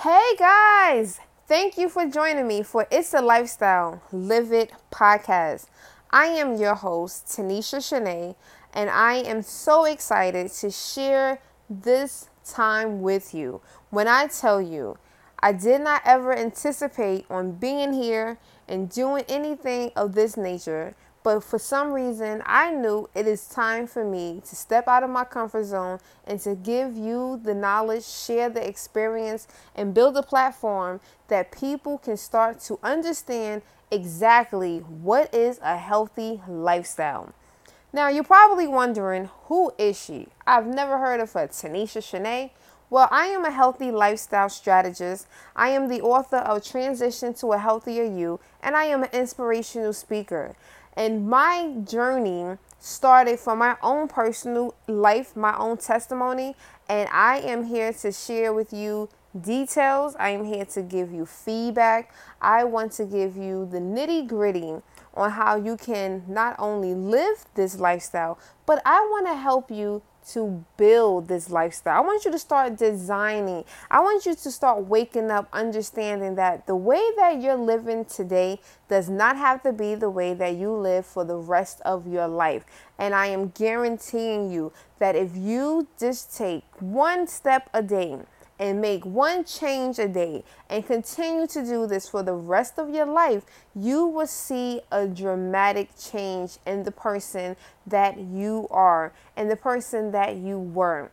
Hey 0.00 0.36
guys, 0.38 1.20
thank 1.48 1.78
you 1.78 1.88
for 1.88 2.04
joining 2.04 2.46
me 2.46 2.62
for 2.62 2.86
It's 2.90 3.14
a 3.14 3.22
Lifestyle 3.22 4.02
Live 4.12 4.52
It 4.52 4.70
podcast. 4.92 5.68
I 6.10 6.26
am 6.26 6.56
your 6.56 6.74
host, 6.74 7.28
Tanisha 7.28 7.78
Shanae, 7.78 8.34
and 8.74 8.90
I 8.90 9.14
am 9.14 9.40
so 9.40 9.86
excited 9.86 10.52
to 10.52 10.70
share 10.70 11.40
this 11.70 12.28
time 12.44 13.00
with 13.00 13.32
you. 13.32 13.62
When 13.88 14.06
I 14.06 14.26
tell 14.26 14.60
you, 14.60 14.98
I 15.40 15.52
did 15.52 15.80
not 15.80 16.02
ever 16.04 16.36
anticipate 16.36 17.24
on 17.30 17.52
being 17.52 17.94
here 17.94 18.36
and 18.68 18.90
doing 18.90 19.24
anything 19.30 19.92
of 19.96 20.14
this 20.14 20.36
nature 20.36 20.94
but 21.26 21.42
for 21.42 21.58
some 21.58 21.92
reason, 21.92 22.40
I 22.46 22.70
knew 22.70 23.10
it 23.12 23.26
is 23.26 23.48
time 23.48 23.88
for 23.88 24.04
me 24.04 24.40
to 24.48 24.54
step 24.54 24.86
out 24.86 25.02
of 25.02 25.10
my 25.10 25.24
comfort 25.24 25.64
zone 25.64 25.98
and 26.24 26.38
to 26.42 26.54
give 26.54 26.96
you 26.96 27.40
the 27.42 27.52
knowledge, 27.52 28.04
share 28.04 28.48
the 28.48 28.64
experience, 28.64 29.48
and 29.74 29.92
build 29.92 30.16
a 30.16 30.22
platform 30.22 31.00
that 31.26 31.50
people 31.50 31.98
can 31.98 32.16
start 32.16 32.60
to 32.60 32.78
understand 32.80 33.62
exactly 33.90 34.78
what 34.78 35.34
is 35.34 35.58
a 35.64 35.76
healthy 35.76 36.42
lifestyle. 36.46 37.34
Now, 37.92 38.06
you're 38.06 38.22
probably 38.22 38.68
wondering, 38.68 39.28
who 39.46 39.72
is 39.78 40.00
she? 40.00 40.28
I've 40.46 40.68
never 40.68 40.96
heard 40.98 41.18
of 41.18 41.32
her, 41.32 41.48
Tanisha 41.48 42.02
Shanae. 42.02 42.50
Well, 42.88 43.08
I 43.10 43.26
am 43.26 43.44
a 43.44 43.50
healthy 43.50 43.90
lifestyle 43.90 44.48
strategist. 44.48 45.26
I 45.56 45.70
am 45.70 45.88
the 45.88 46.00
author 46.02 46.36
of 46.36 46.64
Transition 46.64 47.34
to 47.34 47.48
a 47.48 47.58
Healthier 47.58 48.04
You, 48.04 48.38
and 48.62 48.76
I 48.76 48.84
am 48.84 49.02
an 49.02 49.08
inspirational 49.12 49.92
speaker. 49.92 50.54
And 50.96 51.28
my 51.28 51.74
journey 51.82 52.58
started 52.78 53.40
from 53.40 53.58
my 53.58 53.76
own 53.82 54.06
personal 54.06 54.76
life, 54.86 55.34
my 55.34 55.56
own 55.56 55.78
testimony, 55.78 56.54
and 56.88 57.08
I 57.12 57.38
am 57.38 57.64
here 57.64 57.92
to 57.92 58.12
share 58.12 58.54
with 58.54 58.72
you 58.72 59.08
details. 59.38 60.14
I 60.20 60.30
am 60.30 60.44
here 60.44 60.64
to 60.66 60.82
give 60.82 61.12
you 61.12 61.26
feedback. 61.26 62.14
I 62.40 62.62
want 62.62 62.92
to 62.92 63.04
give 63.04 63.36
you 63.36 63.68
the 63.68 63.80
nitty 63.80 64.28
gritty 64.28 64.74
on 65.12 65.32
how 65.32 65.56
you 65.56 65.76
can 65.76 66.22
not 66.28 66.54
only 66.60 66.94
live 66.94 67.46
this 67.56 67.80
lifestyle, 67.80 68.38
but 68.64 68.80
I 68.86 69.00
want 69.10 69.26
to 69.26 69.34
help 69.34 69.72
you 69.72 70.02
to 70.32 70.64
build 70.76 71.28
this 71.28 71.50
lifestyle. 71.50 71.98
I 71.98 72.00
want 72.00 72.24
you 72.24 72.32
to 72.32 72.38
start 72.38 72.76
designing. 72.76 73.64
I 73.90 74.00
want 74.00 74.26
you 74.26 74.34
to 74.34 74.50
start 74.50 74.84
waking 74.86 75.30
up 75.30 75.48
understanding 75.52 76.34
that 76.34 76.66
the 76.66 76.76
way 76.76 77.02
that 77.16 77.40
you're 77.40 77.56
living 77.56 78.04
today 78.04 78.60
does 78.88 79.08
not 79.08 79.36
have 79.36 79.62
to 79.62 79.72
be 79.72 79.94
the 79.94 80.10
way 80.10 80.34
that 80.34 80.56
you 80.56 80.72
live 80.72 81.06
for 81.06 81.24
the 81.24 81.36
rest 81.36 81.80
of 81.84 82.06
your 82.06 82.28
life. 82.28 82.64
And 82.98 83.14
I 83.14 83.26
am 83.26 83.48
guaranteeing 83.48 84.50
you 84.50 84.72
that 84.98 85.14
if 85.14 85.36
you 85.36 85.86
just 85.98 86.36
take 86.36 86.64
one 86.80 87.26
step 87.26 87.68
a 87.72 87.82
day, 87.82 88.18
and 88.58 88.80
make 88.80 89.04
one 89.04 89.44
change 89.44 89.98
a 89.98 90.08
day 90.08 90.42
and 90.70 90.86
continue 90.86 91.46
to 91.46 91.64
do 91.64 91.86
this 91.86 92.08
for 92.08 92.22
the 92.22 92.32
rest 92.32 92.78
of 92.78 92.90
your 92.90 93.06
life, 93.06 93.44
you 93.74 94.06
will 94.06 94.26
see 94.26 94.80
a 94.90 95.06
dramatic 95.06 95.90
change 95.98 96.58
in 96.66 96.84
the 96.84 96.92
person 96.92 97.56
that 97.86 98.18
you 98.18 98.66
are 98.70 99.12
and 99.36 99.50
the 99.50 99.56
person 99.56 100.10
that 100.12 100.36
you 100.36 100.58
were. 100.58 101.10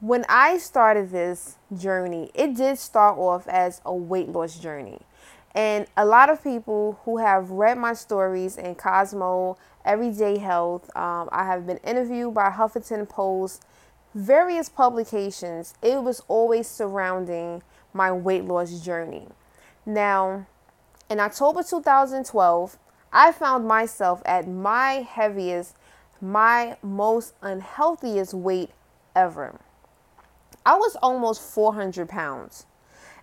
When 0.00 0.24
I 0.28 0.58
started 0.58 1.10
this 1.10 1.56
journey, 1.76 2.30
it 2.34 2.54
did 2.54 2.78
start 2.78 3.18
off 3.18 3.48
as 3.48 3.80
a 3.84 3.94
weight 3.94 4.28
loss 4.28 4.58
journey. 4.58 5.00
And 5.54 5.86
a 5.96 6.04
lot 6.04 6.30
of 6.30 6.44
people 6.44 7.00
who 7.04 7.18
have 7.18 7.50
read 7.50 7.78
my 7.78 7.94
stories 7.94 8.56
in 8.56 8.76
Cosmo, 8.76 9.56
Everyday 9.84 10.38
Health, 10.38 10.84
um, 10.96 11.28
I 11.32 11.44
have 11.46 11.66
been 11.66 11.78
interviewed 11.78 12.34
by 12.34 12.50
Huffington 12.50 13.08
Post 13.08 13.64
various 14.14 14.68
publications, 14.68 15.74
it 15.82 16.02
was 16.02 16.22
always 16.28 16.66
surrounding 16.66 17.62
my 17.92 18.12
weight 18.12 18.44
loss 18.44 18.80
journey. 18.80 19.28
Now, 19.84 20.46
in 21.08 21.20
October 21.20 21.62
2012, 21.62 22.78
I 23.12 23.32
found 23.32 23.66
myself 23.66 24.22
at 24.26 24.46
my 24.46 25.06
heaviest, 25.08 25.74
my 26.20 26.76
most 26.82 27.34
unhealthiest 27.42 28.34
weight 28.34 28.70
ever. 29.16 29.58
I 30.66 30.74
was 30.74 30.96
almost 31.02 31.40
400 31.40 32.08
pounds. 32.08 32.66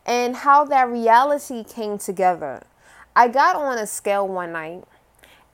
And 0.05 0.35
how 0.35 0.65
that 0.65 0.87
reality 0.87 1.63
came 1.63 1.97
together. 1.97 2.63
I 3.15 3.27
got 3.27 3.55
on 3.55 3.77
a 3.77 3.87
scale 3.87 4.27
one 4.27 4.51
night 4.51 4.83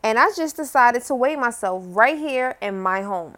and 0.04 0.18
I 0.18 0.32
just 0.36 0.56
decided 0.56 1.04
to 1.04 1.16
weigh 1.16 1.36
myself 1.36 1.84
right 1.88 2.18
here 2.18 2.58
in 2.62 2.82
my 2.82 3.02
home 3.02 3.38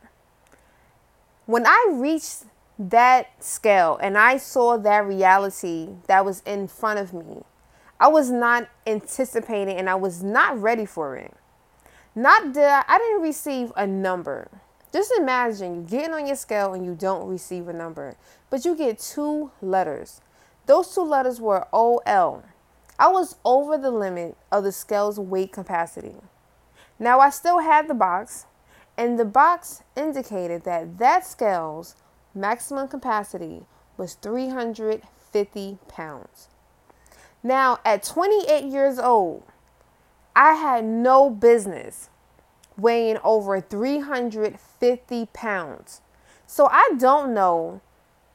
when 1.45 1.65
I 1.65 1.89
reached 1.91 2.45
that 2.79 3.43
scale 3.43 3.97
and 4.01 4.17
I 4.17 4.37
saw 4.37 4.77
that 4.77 5.05
reality 5.05 5.89
that 6.07 6.25
was 6.25 6.41
in 6.45 6.67
front 6.67 6.99
of 6.99 7.13
me, 7.13 7.43
I 7.99 8.07
was 8.07 8.29
not 8.31 8.69
anticipating 8.87 9.77
and 9.77 9.89
I 9.89 9.95
was 9.95 10.23
not 10.23 10.61
ready 10.61 10.85
for 10.85 11.15
it. 11.15 11.33
Not 12.15 12.53
that 12.53 12.85
I, 12.87 12.97
didn't 12.97 13.21
receive 13.21 13.71
a 13.75 13.87
number. 13.87 14.49
Just 14.91 15.11
imagine 15.17 15.75
you 15.75 15.81
getting 15.81 16.13
on 16.13 16.27
your 16.27 16.35
scale 16.35 16.73
and 16.73 16.85
you 16.85 16.95
don't 16.95 17.27
receive 17.27 17.67
a 17.67 17.73
number, 17.73 18.15
but 18.49 18.65
you 18.65 18.75
get 18.75 18.99
two 18.99 19.51
letters. 19.61 20.21
Those 20.65 20.93
two 20.93 21.01
letters 21.01 21.41
were 21.41 21.67
OL. 21.73 22.43
I 22.99 23.07
was 23.07 23.35
over 23.43 23.77
the 23.77 23.89
limit 23.89 24.37
of 24.51 24.63
the 24.63 24.71
scale's 24.71 25.19
weight 25.19 25.51
capacity. 25.51 26.15
Now 26.99 27.19
I 27.19 27.31
still 27.31 27.59
had 27.59 27.87
the 27.87 27.95
box, 27.95 28.45
and 28.97 29.19
the 29.19 29.25
box 29.25 29.83
indicated 29.95 30.63
that 30.63 30.97
that 30.99 31.25
scale's 31.25 31.95
maximum 32.35 32.87
capacity 32.87 33.63
was 33.97 34.13
350 34.15 35.77
pounds. 35.87 36.47
Now, 37.41 37.79
at 37.83 38.03
28 38.03 38.65
years 38.65 38.99
old, 38.99 39.43
I 40.35 40.53
had 40.53 40.83
no 40.85 41.29
business 41.29 42.09
weighing 42.77 43.17
over 43.23 43.59
350 43.59 45.25
pounds. 45.33 46.01
So 46.47 46.67
I 46.71 46.91
don't 46.97 47.33
know 47.33 47.81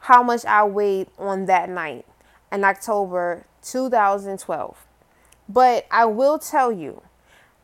how 0.00 0.22
much 0.22 0.44
I 0.44 0.64
weighed 0.64 1.08
on 1.18 1.46
that 1.46 1.68
night 1.68 2.06
in 2.52 2.64
October 2.64 3.46
2012. 3.62 4.86
But 5.48 5.86
I 5.90 6.04
will 6.04 6.38
tell 6.38 6.70
you 6.70 7.02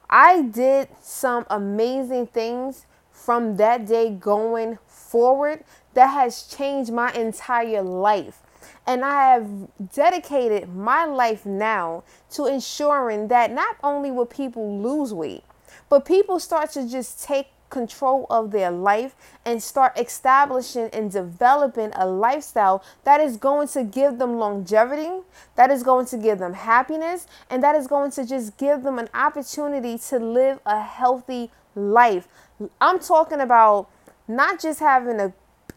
I 0.09 0.43
did 0.43 0.89
some 1.01 1.47
amazing 1.51 2.29
things 2.29 2.87
from 3.11 3.57
that 3.57 3.87
day 3.87 4.11
going 4.11 4.79
forward 4.87 5.65
that 5.95 6.09
has 6.09 6.43
changed 6.43 6.93
my 6.93 7.13
entire 7.13 7.83
life. 7.83 8.41
And 8.87 9.05
I 9.05 9.33
have 9.33 9.49
dedicated 9.93 10.69
my 10.75 11.05
life 11.05 11.47
now 11.47 12.05
to 12.33 12.47
ensuring 12.47 13.29
that 13.29 13.51
not 13.51 13.77
only 13.83 14.11
will 14.11 14.27
people 14.27 14.81
lose 14.81 15.15
weight, 15.15 15.45
but 15.89 16.05
people 16.05 16.39
start 16.39 16.71
to 16.73 16.89
just 16.89 17.23
take 17.23 17.49
control 17.75 18.27
of 18.31 18.53
their 18.53 18.71
life 18.71 19.15
and 19.45 19.63
start 19.63 19.99
establishing 19.99 20.89
and 20.93 21.11
developing 21.11 21.91
a 21.95 22.07
lifestyle 22.07 22.83
that 23.03 23.21
is 23.21 23.37
going 23.37 23.67
to 23.69 23.83
give 23.83 24.19
them 24.19 24.39
longevity, 24.39 25.11
that 25.57 25.71
is 25.71 25.83
going 25.83 26.07
to 26.07 26.17
give 26.17 26.39
them 26.39 26.55
happiness, 26.55 27.27
and 27.51 27.63
that 27.63 27.75
is 27.75 27.87
going 27.89 28.13
to 28.13 28.25
just 28.25 28.57
give 28.57 28.85
them 28.85 28.99
an 28.99 29.09
opportunity 29.13 29.99
to 29.99 30.19
live 30.19 30.61
a 30.65 30.81
healthy 30.81 31.51
life. 31.75 32.29
I'm 32.81 33.01
talking 33.01 33.41
about 33.41 33.91
not 34.29 34.61
just 34.61 34.79
having 34.79 35.19
a 35.21 35.33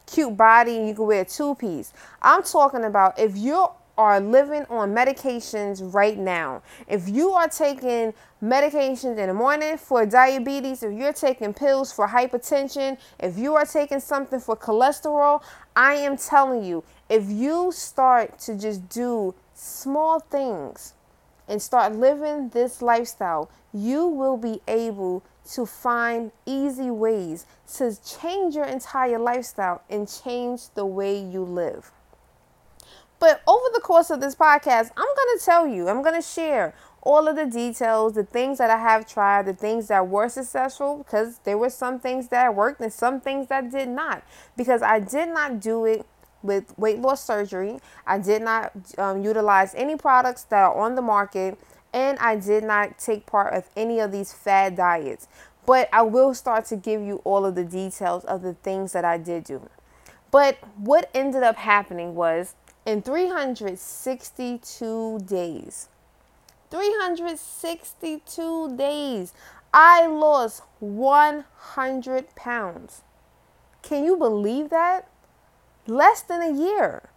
cute 0.05 0.37
body 0.37 0.77
and 0.77 0.87
you 0.87 0.93
can 0.93 1.07
wear 1.07 1.21
a 1.21 1.25
two 1.25 1.55
piece. 1.55 1.91
I'm 2.21 2.43
talking 2.43 2.83
about 2.83 3.19
if 3.19 3.35
you're 3.35 3.73
are 3.97 4.19
living 4.19 4.65
on 4.69 4.93
medications 4.93 5.93
right 5.93 6.17
now, 6.17 6.61
if 6.87 7.09
you 7.09 7.31
are 7.31 7.47
taking 7.47 8.13
medications 8.41 9.17
in 9.17 9.27
the 9.27 9.33
morning 9.33 9.77
for 9.77 10.05
diabetes, 10.05 10.83
if 10.83 10.93
you're 10.93 11.13
taking 11.13 11.53
pills 11.53 11.91
for 11.91 12.07
hypertension, 12.07 12.97
if 13.19 13.37
you 13.37 13.55
are 13.55 13.65
taking 13.65 13.99
something 13.99 14.39
for 14.39 14.55
cholesterol, 14.55 15.41
I 15.75 15.95
am 15.95 16.17
telling 16.17 16.63
you, 16.63 16.83
if 17.09 17.29
you 17.29 17.71
start 17.71 18.37
to 18.39 18.57
just 18.57 18.87
do 18.89 19.33
small 19.53 20.19
things 20.19 20.93
and 21.47 21.61
start 21.61 21.95
living 21.95 22.49
this 22.49 22.81
lifestyle, 22.81 23.49
you 23.73 24.05
will 24.07 24.37
be 24.37 24.61
able 24.67 25.23
to 25.53 25.65
find 25.65 26.31
easy 26.45 26.91
ways 26.91 27.45
to 27.75 27.97
change 28.05 28.53
your 28.53 28.65
entire 28.65 29.17
lifestyle 29.17 29.81
and 29.89 30.07
change 30.07 30.69
the 30.75 30.85
way 30.85 31.17
you 31.17 31.41
live. 31.41 31.91
But 33.19 33.41
over 33.47 33.65
the 33.73 33.81
course 33.81 34.09
of 34.09 34.21
this 34.21 34.35
podcast, 34.35 34.91
I'm 34.95 35.05
going 35.15 35.37
to 35.37 35.41
tell 35.43 35.67
you, 35.67 35.89
I'm 35.89 36.03
going 36.03 36.15
to 36.15 36.27
share 36.27 36.73
all 37.01 37.27
of 37.27 37.35
the 37.35 37.45
details, 37.45 38.13
the 38.13 38.23
things 38.23 38.57
that 38.57 38.69
I 38.69 38.77
have 38.77 39.07
tried, 39.07 39.45
the 39.45 39.53
things 39.53 39.87
that 39.87 40.07
were 40.07 40.29
successful, 40.29 40.97
because 40.97 41.39
there 41.39 41.57
were 41.57 41.69
some 41.69 41.99
things 41.99 42.27
that 42.29 42.53
worked 42.53 42.81
and 42.81 42.91
some 42.91 43.21
things 43.21 43.47
that 43.47 43.71
did 43.71 43.87
not. 43.87 44.23
Because 44.55 44.81
I 44.81 44.99
did 44.99 45.29
not 45.29 45.59
do 45.59 45.85
it 45.85 46.05
with 46.43 46.77
weight 46.77 46.99
loss 46.99 47.23
surgery, 47.23 47.79
I 48.05 48.19
did 48.19 48.41
not 48.41 48.71
um, 48.97 49.23
utilize 49.23 49.73
any 49.75 49.95
products 49.95 50.43
that 50.43 50.59
are 50.59 50.75
on 50.75 50.95
the 50.95 51.01
market, 51.01 51.57
and 51.93 52.19
I 52.19 52.35
did 52.35 52.63
not 52.63 52.99
take 52.99 53.25
part 53.25 53.53
of 53.53 53.69
any 53.75 53.99
of 53.99 54.11
these 54.11 54.33
fad 54.33 54.75
diets. 54.75 55.27
But 55.65 55.89
I 55.91 56.03
will 56.03 56.33
start 56.33 56.65
to 56.67 56.75
give 56.75 57.01
you 57.01 57.21
all 57.23 57.45
of 57.45 57.55
the 57.55 57.63
details 57.63 58.23
of 58.25 58.41
the 58.41 58.53
things 58.53 58.93
that 58.93 59.03
I 59.03 59.17
did 59.17 59.45
do. 59.45 59.69
But 60.29 60.57
what 60.77 61.09
ended 61.13 61.43
up 61.43 61.55
happening 61.55 62.15
was 62.15 62.55
in 62.87 63.01
362 63.01 65.19
days. 65.27 65.89
362 66.71 68.77
days. 68.77 69.33
I 69.73 70.07
lost 70.07 70.63
100 70.79 72.35
pounds. 72.35 73.01
Can 73.81 74.05
you 74.05 74.15
believe 74.15 74.69
that? 74.69 75.09
Less 75.85 76.21
than 76.21 76.41
a 76.41 76.53
year. 76.53 77.09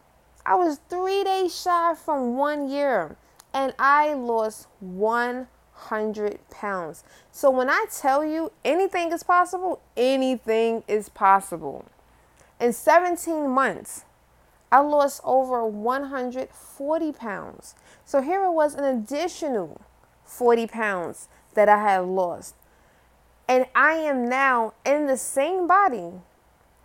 I 0.44 0.56
was 0.56 0.80
three 0.88 1.22
days 1.22 1.56
shy 1.58 1.94
from 1.94 2.36
one 2.36 2.68
year 2.68 3.14
and 3.54 3.72
I 3.78 4.14
lost 4.14 4.66
100 4.80 6.50
pounds. 6.50 7.04
So 7.30 7.48
when 7.48 7.70
I 7.70 7.86
tell 7.96 8.24
you 8.24 8.50
anything 8.64 9.12
is 9.12 9.22
possible, 9.22 9.80
anything 9.96 10.82
is 10.88 11.08
possible. 11.08 11.84
In 12.58 12.72
17 12.72 13.48
months, 13.48 14.04
I 14.72 14.80
lost 14.80 15.20
over 15.24 15.66
140 15.66 17.12
pounds. 17.12 17.74
So 18.04 18.20
here 18.20 18.44
it 18.44 18.52
was 18.52 18.74
an 18.74 18.84
additional 18.84 19.80
40 20.24 20.66
pounds 20.68 21.28
that 21.54 21.68
I 21.68 21.82
had 21.82 22.04
lost. 22.04 22.54
And 23.48 23.66
I 23.74 23.94
am 23.94 24.28
now 24.28 24.74
in 24.84 25.06
the 25.06 25.16
same 25.16 25.66
body 25.66 26.12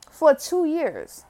for 0.10 0.34
two 0.34 0.66
years. 0.66 1.26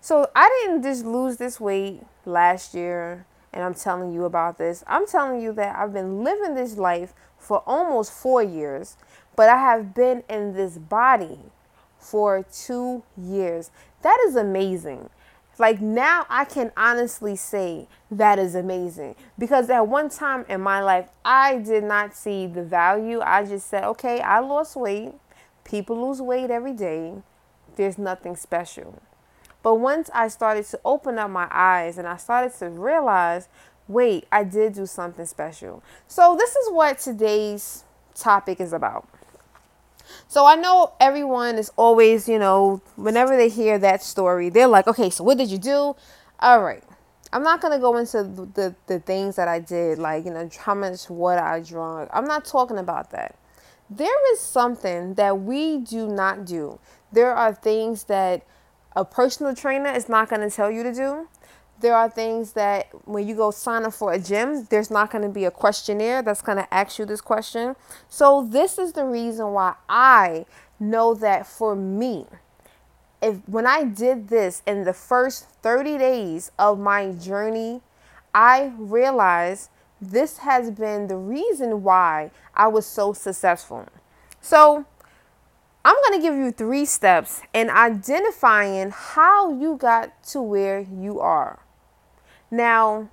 So 0.00 0.30
I 0.36 0.48
didn't 0.62 0.82
just 0.82 1.04
lose 1.04 1.36
this 1.36 1.60
weight 1.60 2.02
last 2.24 2.74
year 2.74 3.26
and 3.52 3.62
I'm 3.62 3.74
telling 3.74 4.12
you 4.12 4.24
about 4.24 4.58
this. 4.58 4.82
I'm 4.86 5.06
telling 5.06 5.40
you 5.40 5.52
that 5.54 5.76
I've 5.76 5.92
been 5.92 6.24
living 6.24 6.54
this 6.54 6.76
life 6.76 7.12
for 7.38 7.62
almost 7.66 8.12
four 8.12 8.42
years, 8.42 8.96
but 9.36 9.48
I 9.48 9.58
have 9.58 9.94
been 9.94 10.22
in 10.28 10.54
this 10.54 10.78
body 10.78 11.38
for 11.98 12.44
two 12.52 13.02
years. 13.16 13.70
That 14.02 14.18
is 14.26 14.36
amazing. 14.36 15.10
Like 15.58 15.80
now, 15.80 16.26
I 16.28 16.44
can 16.44 16.72
honestly 16.76 17.36
say 17.36 17.86
that 18.10 18.38
is 18.38 18.54
amazing 18.54 19.16
because 19.38 19.68
at 19.70 19.86
one 19.86 20.08
time 20.08 20.44
in 20.48 20.60
my 20.60 20.80
life, 20.80 21.08
I 21.24 21.58
did 21.58 21.84
not 21.84 22.14
see 22.16 22.46
the 22.46 22.62
value. 22.62 23.20
I 23.20 23.44
just 23.44 23.68
said, 23.68 23.84
okay, 23.84 24.20
I 24.20 24.40
lost 24.40 24.76
weight. 24.76 25.12
People 25.64 26.08
lose 26.08 26.20
weight 26.20 26.50
every 26.50 26.72
day. 26.72 27.14
There's 27.76 27.98
nothing 27.98 28.36
special. 28.36 29.00
But 29.62 29.76
once 29.76 30.10
I 30.12 30.28
started 30.28 30.64
to 30.66 30.80
open 30.84 31.18
up 31.18 31.30
my 31.30 31.48
eyes 31.50 31.98
and 31.98 32.08
I 32.08 32.16
started 32.16 32.56
to 32.58 32.68
realize, 32.68 33.48
wait, 33.86 34.26
I 34.32 34.44
did 34.44 34.72
do 34.74 34.86
something 34.86 35.26
special. 35.26 35.82
So, 36.08 36.36
this 36.36 36.56
is 36.56 36.72
what 36.72 36.98
today's 36.98 37.84
topic 38.14 38.60
is 38.60 38.72
about. 38.72 39.08
So, 40.28 40.46
I 40.46 40.56
know 40.56 40.92
everyone 41.00 41.56
is 41.56 41.70
always, 41.76 42.28
you 42.28 42.38
know, 42.38 42.82
whenever 42.96 43.36
they 43.36 43.48
hear 43.48 43.78
that 43.78 44.02
story, 44.02 44.48
they're 44.48 44.66
like, 44.66 44.86
okay, 44.86 45.10
so 45.10 45.24
what 45.24 45.38
did 45.38 45.50
you 45.50 45.58
do? 45.58 45.94
All 46.40 46.62
right. 46.62 46.82
I'm 47.32 47.42
not 47.42 47.62
to 47.72 47.78
go 47.78 47.96
into 47.96 48.24
the, 48.24 48.46
the, 48.54 48.74
the 48.86 49.00
things 49.00 49.36
that 49.36 49.48
I 49.48 49.58
did, 49.58 49.98
like, 49.98 50.26
you 50.26 50.30
know, 50.32 50.50
how 50.58 50.74
much 50.74 51.08
water 51.08 51.40
I 51.40 51.60
drank. 51.60 52.10
I'm 52.12 52.26
not 52.26 52.44
talking 52.44 52.76
about 52.76 53.10
that. 53.12 53.36
There 53.88 54.32
is 54.32 54.40
something 54.40 55.14
that 55.14 55.40
we 55.40 55.78
do 55.78 56.08
not 56.08 56.44
do. 56.44 56.78
There 57.10 57.32
are 57.32 57.54
things 57.54 58.04
that 58.04 58.46
a 58.94 59.04
personal 59.04 59.54
trainer 59.54 59.90
is 59.90 60.08
not 60.08 60.28
to 60.28 60.50
tell 60.50 60.70
you 60.70 60.82
to 60.82 60.92
do. 60.92 61.28
There 61.82 61.96
are 61.96 62.08
things 62.08 62.52
that 62.52 62.86
when 63.08 63.26
you 63.26 63.34
go 63.34 63.50
sign 63.50 63.84
up 63.84 63.92
for 63.92 64.12
a 64.12 64.18
gym, 64.18 64.68
there's 64.70 64.88
not 64.88 65.10
going 65.10 65.22
to 65.22 65.28
be 65.28 65.46
a 65.46 65.50
questionnaire 65.50 66.22
that's 66.22 66.40
going 66.40 66.58
to 66.58 66.72
ask 66.72 66.96
you 66.96 67.04
this 67.04 67.20
question. 67.20 67.74
So, 68.08 68.46
this 68.48 68.78
is 68.78 68.92
the 68.92 69.04
reason 69.04 69.50
why 69.50 69.74
I 69.88 70.46
know 70.78 71.12
that 71.14 71.44
for 71.44 71.74
me, 71.74 72.26
if 73.20 73.36
when 73.48 73.66
I 73.66 73.82
did 73.82 74.28
this 74.28 74.62
in 74.64 74.84
the 74.84 74.92
first 74.92 75.48
30 75.62 75.98
days 75.98 76.52
of 76.56 76.78
my 76.78 77.10
journey, 77.10 77.80
I 78.32 78.72
realized 78.78 79.68
this 80.00 80.38
has 80.38 80.70
been 80.70 81.08
the 81.08 81.16
reason 81.16 81.82
why 81.82 82.30
I 82.54 82.68
was 82.68 82.86
so 82.86 83.12
successful. 83.12 83.88
So, 84.40 84.86
I'm 85.84 85.96
going 86.06 86.20
to 86.20 86.24
give 86.24 86.36
you 86.36 86.52
three 86.52 86.84
steps 86.84 87.42
in 87.52 87.68
identifying 87.68 88.92
how 88.92 89.52
you 89.52 89.76
got 89.76 90.22
to 90.28 90.40
where 90.40 90.78
you 90.78 91.18
are. 91.18 91.58
Now, 92.52 93.08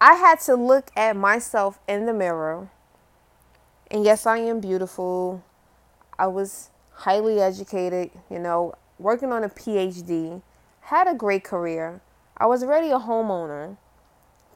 I 0.00 0.14
had 0.14 0.40
to 0.40 0.56
look 0.56 0.90
at 0.96 1.16
myself 1.16 1.78
in 1.88 2.06
the 2.06 2.12
mirror. 2.12 2.68
And 3.90 4.04
yes, 4.04 4.26
I 4.26 4.38
am 4.38 4.60
beautiful. 4.60 5.44
I 6.18 6.26
was 6.26 6.70
highly 6.90 7.40
educated, 7.40 8.10
you 8.28 8.40
know, 8.40 8.74
working 8.98 9.32
on 9.32 9.44
a 9.44 9.48
PhD, 9.48 10.42
had 10.82 11.06
a 11.06 11.14
great 11.14 11.44
career. 11.44 12.00
I 12.36 12.46
was 12.46 12.62
already 12.62 12.90
a 12.90 12.98
homeowner. 12.98 13.76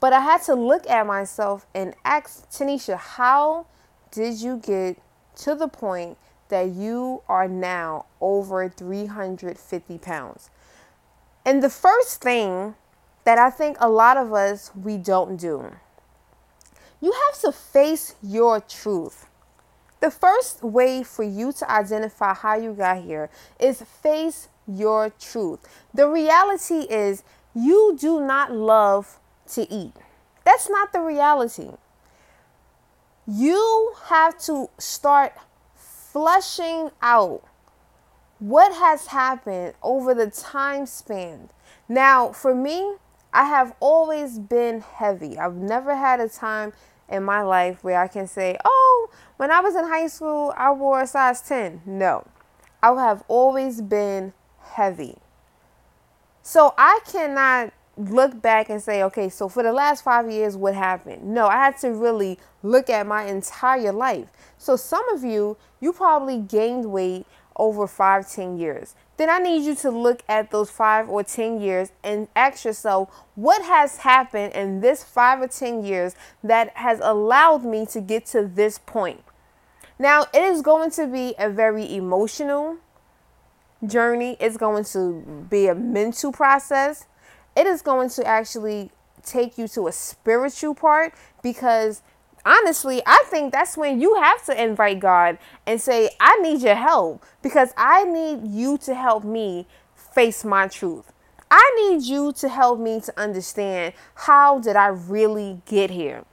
But 0.00 0.12
I 0.12 0.20
had 0.20 0.42
to 0.42 0.54
look 0.54 0.90
at 0.90 1.06
myself 1.06 1.64
and 1.74 1.94
ask 2.04 2.50
Tanisha, 2.50 2.98
how 2.98 3.66
did 4.10 4.42
you 4.42 4.58
get 4.58 4.98
to 5.36 5.54
the 5.54 5.68
point 5.68 6.18
that 6.48 6.68
you 6.68 7.22
are 7.28 7.48
now 7.48 8.06
over 8.20 8.68
350 8.68 9.98
pounds. 9.98 10.50
And 11.44 11.62
the 11.62 11.70
first 11.70 12.22
thing 12.22 12.74
that 13.24 13.38
I 13.38 13.50
think 13.50 13.76
a 13.80 13.88
lot 13.88 14.16
of 14.16 14.32
us 14.32 14.70
we 14.74 14.96
don't 14.96 15.36
do. 15.36 15.72
You 17.00 17.12
have 17.12 17.40
to 17.40 17.52
face 17.52 18.14
your 18.22 18.60
truth. 18.60 19.26
The 20.00 20.10
first 20.10 20.62
way 20.62 21.02
for 21.02 21.22
you 21.22 21.52
to 21.52 21.70
identify 21.70 22.34
how 22.34 22.56
you 22.56 22.72
got 22.74 23.02
here 23.02 23.30
is 23.58 23.82
face 23.82 24.48
your 24.66 25.10
truth. 25.10 25.60
The 25.92 26.08
reality 26.08 26.80
is 26.90 27.22
you 27.54 27.96
do 27.98 28.20
not 28.20 28.52
love 28.52 29.18
to 29.52 29.70
eat. 29.72 29.92
That's 30.44 30.68
not 30.68 30.92
the 30.92 31.00
reality. 31.00 31.70
You 33.26 33.94
have 34.06 34.38
to 34.40 34.68
start 34.78 35.32
flushing 35.74 36.90
out 37.00 37.42
what 38.38 38.74
has 38.74 39.06
happened 39.06 39.74
over 39.82 40.12
the 40.12 40.30
time 40.30 40.84
span. 40.86 41.48
Now, 41.88 42.32
for 42.32 42.54
me, 42.54 42.96
I 43.34 43.44
have 43.46 43.74
always 43.80 44.38
been 44.38 44.80
heavy. 44.80 45.36
I've 45.36 45.56
never 45.56 45.96
had 45.96 46.20
a 46.20 46.28
time 46.28 46.72
in 47.08 47.24
my 47.24 47.42
life 47.42 47.82
where 47.82 48.00
I 48.00 48.06
can 48.06 48.28
say, 48.28 48.56
oh, 48.64 49.10
when 49.36 49.50
I 49.50 49.60
was 49.60 49.74
in 49.74 49.84
high 49.84 50.06
school, 50.06 50.54
I 50.56 50.70
wore 50.70 51.02
a 51.02 51.06
size 51.06 51.42
10. 51.42 51.82
No, 51.84 52.24
I 52.80 52.94
have 52.94 53.24
always 53.26 53.82
been 53.82 54.32
heavy. 54.60 55.16
So 56.42 56.74
I 56.78 57.00
cannot 57.10 57.72
look 57.96 58.40
back 58.40 58.68
and 58.70 58.80
say, 58.80 59.02
okay, 59.02 59.28
so 59.28 59.48
for 59.48 59.64
the 59.64 59.72
last 59.72 60.04
five 60.04 60.30
years, 60.30 60.56
what 60.56 60.74
happened? 60.74 61.24
No, 61.24 61.46
I 61.46 61.56
had 61.56 61.76
to 61.78 61.90
really 61.90 62.38
look 62.62 62.88
at 62.88 63.06
my 63.06 63.24
entire 63.24 63.92
life. 63.92 64.28
So 64.58 64.76
some 64.76 65.08
of 65.10 65.24
you, 65.24 65.56
you 65.80 65.92
probably 65.92 66.38
gained 66.38 66.86
weight 66.86 67.26
over 67.56 67.86
five, 67.86 68.30
ten 68.30 68.58
years. 68.58 68.94
Then 69.16 69.30
I 69.30 69.38
need 69.38 69.64
you 69.64 69.74
to 69.76 69.90
look 69.90 70.22
at 70.28 70.50
those 70.50 70.70
five 70.70 71.08
or 71.08 71.22
10 71.22 71.60
years 71.60 71.92
and 72.02 72.26
ask 72.34 72.64
yourself, 72.64 73.14
what 73.36 73.62
has 73.62 73.98
happened 73.98 74.54
in 74.54 74.80
this 74.80 75.04
five 75.04 75.40
or 75.40 75.46
10 75.46 75.84
years 75.84 76.16
that 76.42 76.76
has 76.76 76.98
allowed 77.00 77.64
me 77.64 77.86
to 77.86 78.00
get 78.00 78.26
to 78.26 78.42
this 78.44 78.78
point? 78.78 79.22
Now, 80.00 80.22
it 80.34 80.42
is 80.42 80.62
going 80.62 80.90
to 80.92 81.06
be 81.06 81.36
a 81.38 81.48
very 81.48 81.94
emotional 81.94 82.78
journey, 83.86 84.36
it's 84.40 84.56
going 84.56 84.82
to 84.86 85.46
be 85.48 85.68
a 85.68 85.76
mental 85.76 86.32
process 86.32 87.06
it 87.56 87.66
is 87.66 87.82
going 87.82 88.10
to 88.10 88.26
actually 88.26 88.90
take 89.22 89.56
you 89.56 89.68
to 89.68 89.86
a 89.86 89.92
spiritual 89.92 90.74
part 90.74 91.14
because 91.42 92.02
honestly, 92.44 93.02
I 93.06 93.24
think 93.26 93.52
that's 93.52 93.76
when 93.76 94.00
you 94.00 94.14
have 94.16 94.44
to 94.46 94.62
invite 94.62 95.00
God 95.00 95.38
and 95.66 95.80
say, 95.80 96.10
I 96.20 96.36
need 96.36 96.62
your 96.62 96.74
help 96.74 97.24
because 97.42 97.72
I 97.76 98.04
need 98.04 98.46
you 98.46 98.78
to 98.78 98.94
help 98.94 99.24
me 99.24 99.66
face 99.94 100.44
my 100.44 100.68
truth. 100.68 101.12
I 101.50 101.88
need 101.90 102.02
you 102.02 102.32
to 102.32 102.48
help 102.48 102.80
me 102.80 103.00
to 103.00 103.20
understand 103.20 103.94
how 104.14 104.58
did 104.58 104.76
I 104.76 104.88
really 104.88 105.62
get 105.66 105.90
here. 105.90 106.24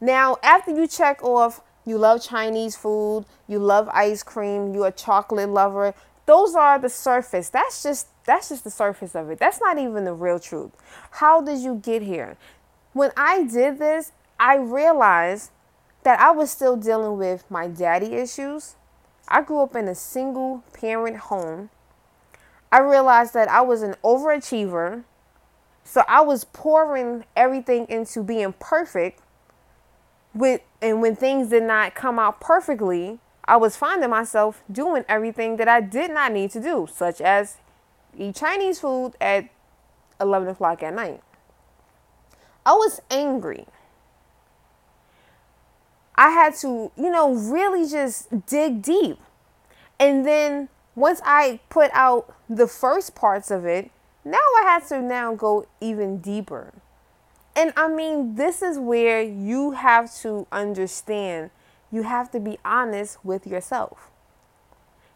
Now, 0.00 0.36
after 0.42 0.70
you 0.70 0.86
check 0.86 1.22
off 1.22 1.62
you 1.84 1.98
love 1.98 2.22
Chinese 2.22 2.76
food, 2.76 3.24
you 3.48 3.58
love 3.58 3.88
ice 3.88 4.22
cream, 4.22 4.74
you're 4.74 4.88
a 4.88 4.92
chocolate 4.92 5.48
lover, 5.48 5.94
those 6.26 6.54
are 6.54 6.78
the 6.78 6.88
surface. 6.88 7.48
That's 7.48 7.82
just 7.82 8.06
that's 8.24 8.50
just 8.50 8.64
the 8.64 8.70
surface 8.70 9.16
of 9.16 9.30
it. 9.30 9.38
That's 9.38 9.60
not 9.60 9.78
even 9.78 10.04
the 10.04 10.14
real 10.14 10.38
truth. 10.38 10.70
How 11.10 11.40
did 11.40 11.58
you 11.60 11.76
get 11.82 12.02
here? 12.02 12.36
When 12.92 13.10
I 13.16 13.44
did 13.44 13.78
this, 13.78 14.12
I 14.40 14.56
realized 14.56 15.50
that 16.02 16.18
I 16.18 16.30
was 16.30 16.50
still 16.50 16.74
dealing 16.74 17.18
with 17.18 17.48
my 17.50 17.68
daddy 17.68 18.14
issues. 18.14 18.74
I 19.28 19.42
grew 19.42 19.60
up 19.60 19.76
in 19.76 19.86
a 19.86 19.94
single 19.94 20.64
parent 20.72 21.18
home. 21.18 21.68
I 22.72 22.78
realized 22.80 23.34
that 23.34 23.48
I 23.50 23.60
was 23.60 23.82
an 23.82 23.96
overachiever. 24.02 25.04
So 25.84 26.02
I 26.08 26.22
was 26.22 26.44
pouring 26.44 27.24
everything 27.36 27.86
into 27.90 28.22
being 28.22 28.54
perfect 28.58 29.20
with 30.32 30.62
and 30.80 31.02
when 31.02 31.16
things 31.16 31.48
did 31.48 31.64
not 31.64 31.94
come 31.94 32.18
out 32.18 32.40
perfectly, 32.40 33.18
I 33.44 33.56
was 33.56 33.76
finding 33.76 34.08
myself 34.08 34.62
doing 34.70 35.04
everything 35.08 35.56
that 35.56 35.68
I 35.68 35.80
did 35.80 36.10
not 36.12 36.32
need 36.32 36.50
to 36.52 36.60
do, 36.60 36.88
such 36.90 37.20
as 37.20 37.58
eat 38.16 38.36
Chinese 38.36 38.80
food 38.80 39.12
at 39.20 39.50
11 40.20 40.48
o'clock 40.48 40.82
at 40.82 40.94
night. 40.94 41.20
I 42.64 42.72
was 42.72 43.02
angry. 43.10 43.66
I 46.20 46.28
had 46.28 46.54
to, 46.56 46.92
you 46.98 47.10
know, 47.10 47.32
really 47.32 47.88
just 47.88 48.44
dig 48.44 48.82
deep. 48.82 49.18
And 49.98 50.26
then 50.26 50.68
once 50.94 51.22
I 51.24 51.60
put 51.70 51.90
out 51.94 52.36
the 52.46 52.66
first 52.66 53.14
parts 53.14 53.50
of 53.50 53.64
it, 53.64 53.90
now 54.22 54.36
I 54.36 54.64
had 54.66 54.86
to 54.88 55.00
now 55.00 55.34
go 55.34 55.66
even 55.80 56.18
deeper. 56.18 56.74
And 57.56 57.72
I 57.74 57.88
mean, 57.88 58.34
this 58.34 58.60
is 58.60 58.78
where 58.78 59.22
you 59.22 59.70
have 59.70 60.14
to 60.16 60.46
understand, 60.52 61.52
you 61.90 62.02
have 62.02 62.30
to 62.32 62.38
be 62.38 62.58
honest 62.66 63.24
with 63.24 63.46
yourself. 63.46 64.10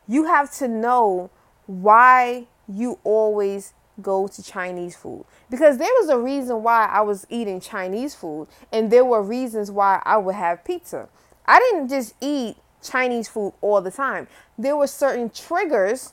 You 0.09 0.25
have 0.25 0.51
to 0.53 0.69
know 0.69 1.29
why 1.67 2.47
you 2.67 2.99
always 3.05 3.75
go 4.03 4.27
to 4.29 4.43
Chinese 4.43 4.97
food. 4.97 5.25
Because 5.51 5.79
there 5.79 5.93
was 6.01 6.09
a 6.09 6.19
reason 6.19 6.63
why 6.63 6.87
I 6.87 7.01
was 7.03 7.27
eating 7.31 7.61
Chinese 7.61 8.15
food, 8.15 8.49
and 8.73 8.91
there 8.91 9.05
were 9.05 9.23
reasons 9.23 9.71
why 9.71 10.03
I 10.05 10.17
would 10.17 10.35
have 10.35 10.65
pizza. 10.65 11.09
I 11.47 11.59
didn't 11.59 11.89
just 11.89 12.15
eat 12.21 12.57
Chinese 12.83 13.29
food 13.29 13.55
all 13.61 13.81
the 13.81 13.91
time. 13.91 14.29
There 14.59 14.77
were 14.77 14.87
certain 14.87 15.31
triggers 15.31 16.13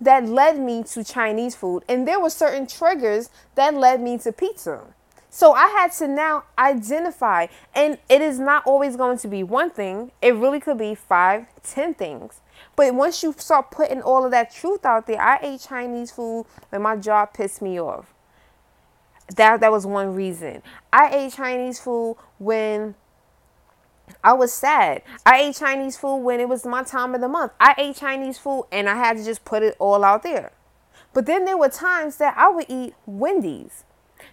that 0.00 0.26
led 0.26 0.58
me 0.58 0.82
to 0.84 1.02
Chinese 1.02 1.56
food, 1.56 1.84
and 1.88 2.06
there 2.06 2.20
were 2.20 2.30
certain 2.30 2.66
triggers 2.66 3.30
that 3.54 3.74
led 3.74 4.00
me 4.00 4.18
to 4.18 4.32
pizza. 4.32 4.82
So 5.30 5.52
I 5.52 5.66
had 5.68 5.92
to 5.94 6.08
now 6.08 6.44
identify, 6.56 7.48
and 7.74 7.98
it 8.08 8.22
is 8.22 8.38
not 8.38 8.66
always 8.66 8.96
going 8.96 9.18
to 9.18 9.28
be 9.28 9.42
one 9.42 9.70
thing. 9.70 10.12
It 10.22 10.34
really 10.34 10.60
could 10.60 10.78
be 10.78 10.94
five, 10.94 11.46
ten 11.62 11.94
things. 11.94 12.40
But 12.76 12.94
once 12.94 13.22
you 13.22 13.34
start 13.36 13.70
putting 13.70 14.02
all 14.02 14.24
of 14.24 14.30
that 14.30 14.52
truth 14.52 14.84
out 14.84 15.06
there, 15.06 15.20
I 15.20 15.38
ate 15.42 15.60
Chinese 15.60 16.10
food 16.10 16.46
when 16.70 16.82
my 16.82 16.96
job 16.96 17.34
pissed 17.34 17.62
me 17.62 17.80
off. 17.80 18.14
That 19.36 19.60
that 19.60 19.70
was 19.70 19.86
one 19.86 20.14
reason. 20.14 20.62
I 20.92 21.10
ate 21.14 21.34
Chinese 21.34 21.80
food 21.80 22.16
when 22.38 22.94
I 24.24 24.32
was 24.32 24.52
sad. 24.52 25.02
I 25.26 25.40
ate 25.40 25.56
Chinese 25.56 25.96
food 25.96 26.18
when 26.18 26.40
it 26.40 26.48
was 26.48 26.64
my 26.64 26.82
time 26.82 27.14
of 27.14 27.20
the 27.20 27.28
month. 27.28 27.52
I 27.60 27.74
ate 27.76 27.96
Chinese 27.96 28.38
food 28.38 28.64
and 28.72 28.88
I 28.88 28.96
had 28.96 29.16
to 29.18 29.24
just 29.24 29.44
put 29.44 29.62
it 29.62 29.76
all 29.78 30.02
out 30.02 30.22
there. 30.22 30.52
But 31.12 31.26
then 31.26 31.44
there 31.44 31.56
were 31.56 31.68
times 31.68 32.16
that 32.16 32.34
I 32.36 32.48
would 32.48 32.66
eat 32.68 32.94
Wendy's. 33.06 33.84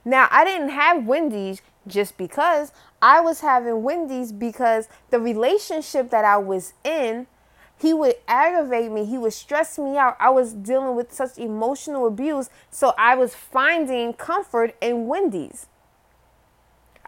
Now, 0.04 0.28
I 0.32 0.44
didn't 0.46 0.70
have 0.70 1.06
Wendy's 1.06 1.62
just 1.88 2.18
because 2.18 2.72
I 3.02 3.22
was 3.22 3.42
having 3.42 3.84
Wendy's 3.84 4.32
because 4.32 4.88
the 5.10 5.20
relationship 5.20 6.10
that 6.10 6.26
I 6.26 6.38
was 6.38 6.74
in, 6.84 7.28
he 7.78 7.94
would 7.94 8.16
aggravate 8.28 8.92
me, 8.92 9.06
he 9.06 9.18
would 9.18 9.34
stress 9.34 9.78
me 9.78 9.98
out. 9.98 10.16
I 10.20 10.30
was 10.30 10.54
dealing 10.54 10.96
with 10.96 11.14
such 11.14 11.38
emotional 11.38 12.08
abuse, 12.08 12.50
so 12.72 12.94
I 12.98 13.16
was 13.16 13.36
finding 13.36 14.14
comfort 14.14 14.76
in 14.82 15.08
Wendy's. 15.08 15.68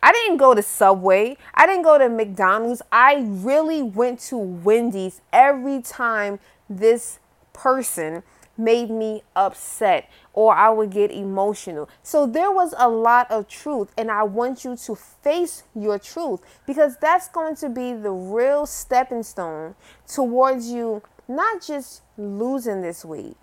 I 0.01 0.11
didn't 0.11 0.37
go 0.37 0.53
to 0.53 0.61
Subway. 0.61 1.37
I 1.53 1.65
didn't 1.65 1.83
go 1.83 1.97
to 1.97 2.07
McDonald's. 2.07 2.81
I 2.91 3.25
really 3.27 3.81
went 3.81 4.19
to 4.21 4.37
Wendy's 4.37 5.21
every 5.33 5.81
time 5.81 6.39
this 6.69 7.19
person 7.53 8.23
made 8.57 8.89
me 8.89 9.23
upset 9.35 10.09
or 10.33 10.53
I 10.53 10.69
would 10.69 10.91
get 10.91 11.11
emotional. 11.11 11.89
So 12.03 12.25
there 12.27 12.51
was 12.51 12.73
a 12.77 12.87
lot 12.87 13.31
of 13.31 13.47
truth, 13.47 13.91
and 13.97 14.11
I 14.11 14.23
want 14.23 14.63
you 14.63 14.75
to 14.75 14.95
face 14.95 15.63
your 15.75 15.97
truth 15.97 16.41
because 16.67 16.97
that's 16.97 17.27
going 17.27 17.55
to 17.57 17.69
be 17.69 17.93
the 17.93 18.11
real 18.11 18.65
stepping 18.65 19.23
stone 19.23 19.75
towards 20.07 20.69
you 20.69 21.01
not 21.27 21.61
just 21.61 22.03
losing 22.17 22.81
this 22.81 23.03
weight, 23.03 23.35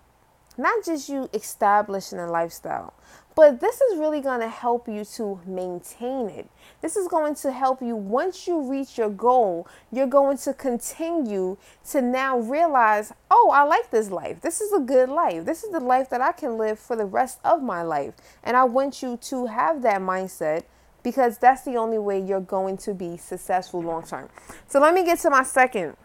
not 0.57 0.85
just 0.85 1.09
you 1.09 1.29
establishing 1.33 2.19
a 2.19 2.29
lifestyle, 2.29 2.93
but 3.35 3.59
this 3.59 3.81
is 3.81 3.97
really 3.99 4.21
going 4.21 4.39
to 4.39 4.47
help 4.47 4.87
you 4.87 5.03
to 5.03 5.39
maintain 5.45 6.29
it. 6.29 6.49
This 6.81 6.95
is 6.95 7.07
going 7.09 7.35
to 7.35 7.51
help 7.51 7.81
you 7.81 7.95
once 7.95 8.47
you 8.47 8.61
reach 8.61 8.97
your 8.97 9.09
goal, 9.09 9.67
you're 9.91 10.07
going 10.07 10.37
to 10.39 10.53
continue 10.53 11.57
to 11.89 12.01
now 12.01 12.39
realize, 12.39 13.11
oh, 13.29 13.51
I 13.53 13.63
like 13.63 13.91
this 13.91 14.09
life. 14.09 14.39
This 14.39 14.61
is 14.61 14.71
a 14.71 14.79
good 14.79 15.09
life. 15.09 15.43
This 15.45 15.63
is 15.63 15.71
the 15.71 15.81
life 15.81 16.09
that 16.11 16.21
I 16.21 16.31
can 16.31 16.57
live 16.57 16.79
for 16.79 16.95
the 16.95 17.05
rest 17.05 17.39
of 17.43 17.61
my 17.61 17.81
life. 17.81 18.13
And 18.41 18.55
I 18.55 18.63
want 18.63 19.03
you 19.03 19.17
to 19.17 19.47
have 19.47 19.81
that 19.81 19.99
mindset 19.99 20.63
because 21.03 21.37
that's 21.37 21.63
the 21.63 21.75
only 21.75 21.97
way 21.97 22.19
you're 22.19 22.39
going 22.39 22.77
to 22.77 22.93
be 22.93 23.17
successful 23.17 23.81
long 23.81 24.03
term. 24.03 24.29
So 24.67 24.79
let 24.79 24.93
me 24.93 25.03
get 25.03 25.19
to 25.19 25.29
my 25.29 25.43
second. 25.43 25.97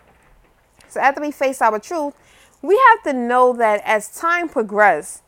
So 0.89 1.01
after 1.01 1.21
we 1.21 1.31
face 1.31 1.63
our 1.63 1.79
truth, 1.79 2.15
we 2.61 2.79
have 2.89 3.05
to 3.05 3.13
know 3.13 3.53
that 3.55 3.81
as 3.85 4.15
time 4.15 4.49
progresses, 4.49 5.23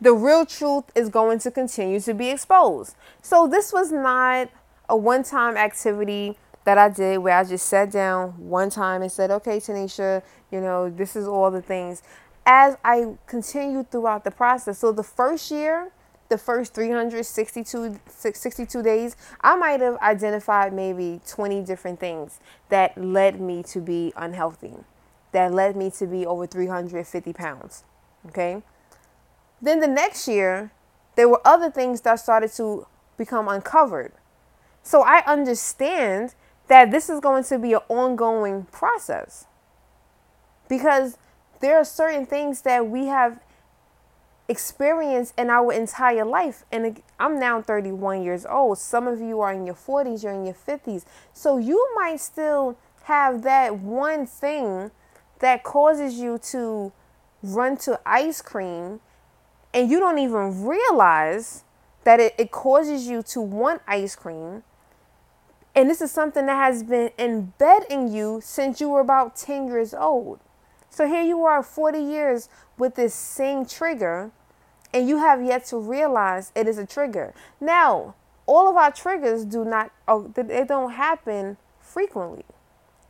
the 0.00 0.12
real 0.12 0.46
truth 0.46 0.84
is 0.94 1.08
going 1.08 1.38
to 1.40 1.50
continue 1.50 2.00
to 2.00 2.14
be 2.14 2.30
exposed. 2.30 2.94
So 3.22 3.46
this 3.48 3.72
was 3.72 3.90
not 3.90 4.48
a 4.88 4.96
one-time 4.96 5.56
activity 5.56 6.36
that 6.64 6.78
I 6.78 6.88
did 6.88 7.18
where 7.18 7.36
I 7.36 7.44
just 7.44 7.66
sat 7.66 7.90
down 7.90 8.30
one 8.38 8.70
time 8.70 9.02
and 9.02 9.10
said, 9.10 9.30
"Okay, 9.30 9.58
Tanisha, 9.58 10.22
you 10.50 10.60
know, 10.60 10.88
this 10.88 11.16
is 11.16 11.26
all 11.26 11.50
the 11.50 11.62
things." 11.62 12.02
As 12.44 12.76
I 12.84 13.16
continued 13.26 13.90
throughout 13.90 14.24
the 14.24 14.30
process, 14.30 14.78
so 14.78 14.92
the 14.92 15.02
first 15.02 15.50
year, 15.50 15.90
the 16.28 16.38
first 16.38 16.74
362 16.74 17.98
62 18.06 18.82
days, 18.82 19.16
I 19.40 19.56
might 19.56 19.80
have 19.80 19.96
identified 19.98 20.72
maybe 20.72 21.20
20 21.26 21.62
different 21.62 22.00
things 22.00 22.38
that 22.68 22.96
led 22.96 23.40
me 23.40 23.62
to 23.64 23.80
be 23.80 24.12
unhealthy, 24.16 24.74
that 25.32 25.52
led 25.52 25.74
me 25.74 25.90
to 25.92 26.06
be 26.06 26.26
over 26.26 26.46
350 26.46 27.32
pounds. 27.32 27.84
Okay. 28.26 28.62
Then 29.60 29.80
the 29.80 29.88
next 29.88 30.28
year, 30.28 30.70
there 31.16 31.28
were 31.28 31.40
other 31.44 31.70
things 31.70 32.00
that 32.02 32.16
started 32.16 32.52
to 32.52 32.86
become 33.16 33.48
uncovered. 33.48 34.12
So 34.82 35.02
I 35.02 35.22
understand 35.26 36.34
that 36.68 36.90
this 36.90 37.10
is 37.10 37.20
going 37.20 37.44
to 37.44 37.58
be 37.58 37.72
an 37.72 37.80
ongoing 37.88 38.64
process 38.70 39.46
because 40.68 41.18
there 41.60 41.76
are 41.76 41.84
certain 41.84 42.26
things 42.26 42.62
that 42.62 42.86
we 42.86 43.06
have 43.06 43.40
experienced 44.48 45.34
in 45.36 45.50
our 45.50 45.72
entire 45.72 46.24
life. 46.24 46.64
And 46.72 47.02
I'm 47.18 47.38
now 47.38 47.60
31 47.60 48.22
years 48.22 48.46
old. 48.46 48.78
Some 48.78 49.06
of 49.06 49.20
you 49.20 49.40
are 49.40 49.52
in 49.52 49.66
your 49.66 49.74
40s, 49.74 50.22
you're 50.22 50.32
in 50.32 50.44
your 50.44 50.54
50s. 50.54 51.04
So 51.32 51.58
you 51.58 51.86
might 51.96 52.20
still 52.20 52.78
have 53.04 53.42
that 53.42 53.78
one 53.78 54.26
thing 54.26 54.90
that 55.40 55.64
causes 55.64 56.14
you 56.18 56.38
to 56.38 56.92
run 57.42 57.76
to 57.76 58.00
ice 58.06 58.40
cream 58.40 59.00
and 59.72 59.90
you 59.90 59.98
don't 59.98 60.18
even 60.18 60.64
realize 60.64 61.64
that 62.04 62.20
it, 62.20 62.34
it 62.38 62.50
causes 62.50 63.06
you 63.06 63.22
to 63.22 63.40
want 63.40 63.82
ice 63.86 64.16
cream. 64.16 64.62
And 65.74 65.88
this 65.88 66.00
is 66.00 66.10
something 66.10 66.46
that 66.46 66.56
has 66.56 66.82
been 66.82 67.10
embedded 67.18 67.90
in 67.90 68.12
you 68.12 68.40
since 68.42 68.80
you 68.80 68.88
were 68.88 69.00
about 69.00 69.36
10 69.36 69.68
years 69.68 69.94
old. 69.94 70.40
So 70.90 71.06
here 71.06 71.22
you 71.22 71.44
are 71.44 71.62
40 71.62 72.00
years 72.00 72.48
with 72.78 72.94
this 72.94 73.14
same 73.14 73.66
trigger, 73.66 74.30
and 74.92 75.08
you 75.08 75.18
have 75.18 75.44
yet 75.44 75.66
to 75.66 75.78
realize 75.78 76.50
it 76.54 76.66
is 76.66 76.78
a 76.78 76.86
trigger. 76.86 77.34
Now, 77.60 78.14
all 78.46 78.68
of 78.68 78.76
our 78.76 78.90
triggers 78.90 79.44
do 79.44 79.64
not, 79.64 79.92
oh, 80.08 80.32
they 80.34 80.64
don't 80.64 80.92
happen 80.92 81.58
frequently, 81.80 82.44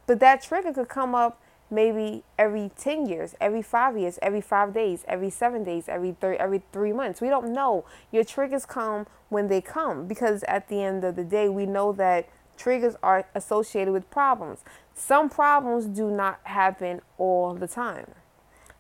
but 0.07 0.19
that 0.21 0.43
trigger 0.43 0.73
could 0.73 0.89
come 0.89 1.15
up 1.15 1.41
maybe 1.71 2.25
every 2.39 2.71
10 2.77 3.07
years, 3.07 3.35
every 3.41 3.63
five 3.63 3.97
years, 3.99 4.19
every 4.23 4.41
five 4.41 4.73
days, 4.73 5.05
every 5.07 5.31
seven 5.31 5.65
days, 5.65 5.89
every, 5.89 6.17
3 6.21 6.37
every 6.37 6.63
three 6.73 6.93
months. 6.93 7.21
We 7.21 7.29
don't 7.29 7.53
know. 7.53 7.85
Your 8.11 8.25
triggers 8.25 8.65
come 8.65 9.07
when 9.29 9.49
they 9.49 9.61
come 9.61 10.07
because 10.07 10.43
at 10.45 10.69
the 10.69 10.83
end 10.83 11.05
of 11.05 11.17
the 11.17 11.25
day, 11.25 11.49
we 11.49 11.67
know 11.67 11.93
that 11.93 12.29
triggers 12.57 12.97
are 13.03 13.27
associated 13.35 13.93
with 13.93 14.11
problems. 14.11 14.65
Some 14.95 15.29
problems 15.29 15.87
do 15.87 16.11
not 16.11 16.41
happen 16.45 17.01
all 17.17 17.55
the 17.55 17.69
time. 17.69 18.13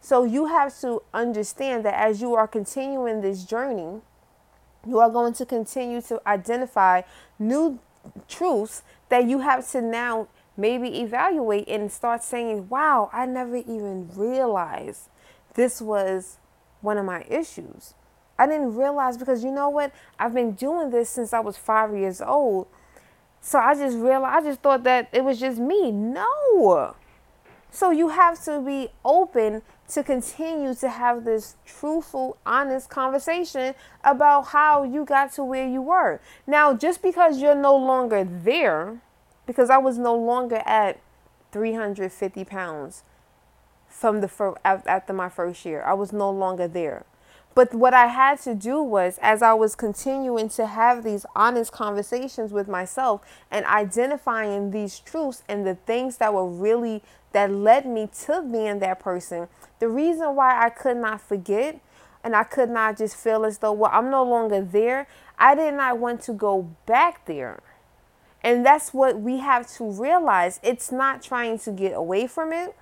So 0.00 0.24
you 0.24 0.46
have 0.46 0.78
to 0.80 1.02
understand 1.12 1.84
that 1.84 1.94
as 1.94 2.20
you 2.20 2.34
are 2.34 2.48
continuing 2.48 3.20
this 3.20 3.44
journey, 3.44 4.00
you 4.86 4.98
are 4.98 5.10
going 5.10 5.34
to 5.34 5.46
continue 5.46 6.00
to 6.02 6.20
identify 6.26 7.02
new 7.38 7.78
truths 8.28 8.82
that 9.08 9.28
you 9.28 9.40
have 9.40 9.68
to 9.72 9.82
now 9.82 10.28
maybe 10.58 11.00
evaluate 11.00 11.68
and 11.68 11.90
start 11.90 12.22
saying, 12.22 12.68
wow, 12.68 13.08
I 13.12 13.24
never 13.24 13.56
even 13.56 14.10
realized 14.14 15.08
this 15.54 15.80
was 15.80 16.38
one 16.80 16.98
of 16.98 17.06
my 17.06 17.24
issues. 17.30 17.94
I 18.38 18.46
didn't 18.46 18.74
realize 18.76 19.16
because 19.16 19.42
you 19.42 19.50
know 19.50 19.70
what? 19.70 19.92
I've 20.18 20.34
been 20.34 20.52
doing 20.52 20.90
this 20.90 21.08
since 21.08 21.32
I 21.32 21.40
was 21.40 21.56
five 21.56 21.96
years 21.96 22.20
old. 22.20 22.66
So 23.40 23.58
I 23.58 23.74
just 23.74 23.96
realized, 23.96 24.44
I 24.44 24.48
just 24.48 24.60
thought 24.60 24.82
that 24.84 25.08
it 25.12 25.24
was 25.24 25.40
just 25.40 25.58
me. 25.58 25.92
No. 25.92 26.96
So 27.70 27.90
you 27.90 28.08
have 28.08 28.42
to 28.44 28.60
be 28.60 28.88
open 29.04 29.62
to 29.88 30.02
continue 30.02 30.74
to 30.74 30.88
have 30.88 31.24
this 31.24 31.56
truthful, 31.64 32.36
honest 32.44 32.90
conversation 32.90 33.74
about 34.04 34.48
how 34.48 34.82
you 34.82 35.04
got 35.04 35.32
to 35.34 35.44
where 35.44 35.66
you 35.68 35.82
were. 35.82 36.20
Now, 36.46 36.74
just 36.74 37.02
because 37.02 37.40
you're 37.40 37.54
no 37.54 37.76
longer 37.76 38.24
there, 38.24 39.00
because 39.48 39.70
I 39.70 39.78
was 39.78 39.96
no 39.96 40.14
longer 40.14 40.62
at 40.66 41.00
350 41.52 42.44
pounds 42.44 43.02
from 43.88 44.20
the 44.20 44.28
first, 44.28 44.58
after 44.62 45.14
my 45.14 45.30
first 45.30 45.64
year. 45.64 45.82
I 45.82 45.94
was 45.94 46.12
no 46.12 46.30
longer 46.30 46.68
there. 46.68 47.06
But 47.54 47.72
what 47.74 47.94
I 47.94 48.08
had 48.08 48.38
to 48.42 48.54
do 48.54 48.82
was, 48.82 49.18
as 49.22 49.40
I 49.40 49.54
was 49.54 49.74
continuing 49.74 50.50
to 50.50 50.66
have 50.66 51.02
these 51.02 51.24
honest 51.34 51.72
conversations 51.72 52.52
with 52.52 52.68
myself 52.68 53.22
and 53.50 53.64
identifying 53.64 54.70
these 54.70 55.00
truths 55.00 55.42
and 55.48 55.66
the 55.66 55.76
things 55.76 56.18
that 56.18 56.34
were 56.34 56.46
really 56.46 57.02
that 57.32 57.50
led 57.50 57.86
me 57.86 58.10
to 58.26 58.42
being 58.42 58.80
that 58.80 59.00
person, 59.00 59.48
the 59.78 59.88
reason 59.88 60.36
why 60.36 60.62
I 60.62 60.68
could 60.68 60.98
not 60.98 61.22
forget 61.22 61.80
and 62.22 62.36
I 62.36 62.44
could 62.44 62.68
not 62.68 62.98
just 62.98 63.16
feel 63.16 63.46
as 63.46 63.58
though, 63.58 63.72
well, 63.72 63.90
I'm 63.94 64.10
no 64.10 64.24
longer 64.24 64.60
there, 64.60 65.08
I 65.38 65.54
did 65.54 65.72
not 65.72 65.98
want 65.98 66.20
to 66.24 66.34
go 66.34 66.68
back 66.84 67.24
there. 67.24 67.62
And 68.42 68.64
that's 68.64 68.94
what 68.94 69.20
we 69.20 69.38
have 69.38 69.66
to 69.74 69.84
realize. 69.84 70.60
It's 70.62 70.92
not 70.92 71.22
trying 71.22 71.58
to 71.60 71.72
get 71.72 71.92
away 71.92 72.26
from 72.26 72.52
it. 72.52 72.76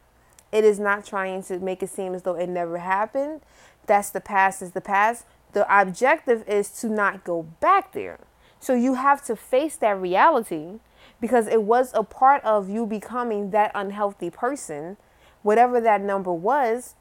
It 0.53 0.65
is 0.65 0.79
not 0.79 1.05
trying 1.05 1.43
to 1.45 1.59
make 1.59 1.83
it 1.83 1.91
seem 1.91 2.15
as 2.15 2.23
though 2.23 2.35
it 2.35 2.49
never 2.49 2.79
happened 2.79 3.41
that's 3.87 4.11
the 4.11 4.21
past 4.21 4.63
is 4.63 4.73
the 4.73 4.81
past. 4.81 5.25
The 5.53 5.67
objective 5.81 6.47
is 6.49 6.69
to 6.81 6.89
not 6.89 7.25
go 7.25 7.43
back 7.61 7.93
there. 7.93 8.19
So 8.61 8.75
you 8.75 8.95
have 8.95 9.25
to 9.27 9.37
face 9.37 9.77
that 9.77 9.99
reality 9.99 10.81
because 11.21 11.47
it 11.47 11.63
was 11.63 11.93
a 11.95 12.03
part 12.03 12.45
of 12.45 12.69
you 12.69 12.85
becoming 12.85 13.51
that 13.51 13.71
unhealthy 13.75 14.31
person, 14.31 14.97
whatever 15.43 15.81
that 15.81 16.01
number 16.01 16.33
was. 16.33 16.95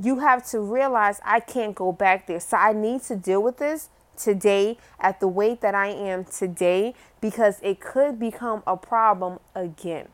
You 0.00 0.20
have 0.20 0.46
to 0.50 0.60
realize 0.60 1.20
I 1.24 1.40
can't 1.40 1.74
go 1.74 1.92
back 1.92 2.26
there. 2.26 2.40
So 2.40 2.56
I 2.56 2.72
need 2.72 3.02
to 3.02 3.16
deal 3.16 3.42
with 3.42 3.58
this 3.58 3.88
today 4.18 4.76
at 5.00 5.20
the 5.20 5.28
weight 5.28 5.60
that 5.62 5.74
I 5.74 5.88
am 5.88 6.24
today 6.24 6.94
because 7.20 7.60
it 7.62 7.80
could 7.80 8.18
become 8.18 8.62
a 8.66 8.76
problem 8.76 9.38
again. 9.54 10.08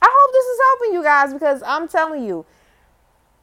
I 0.00 0.08
hope 0.10 0.32
this 0.32 0.46
is 0.46 0.60
helping 0.68 0.94
you 0.94 1.02
guys 1.02 1.32
because 1.32 1.62
I'm 1.64 1.86
telling 1.86 2.24
you, 2.24 2.44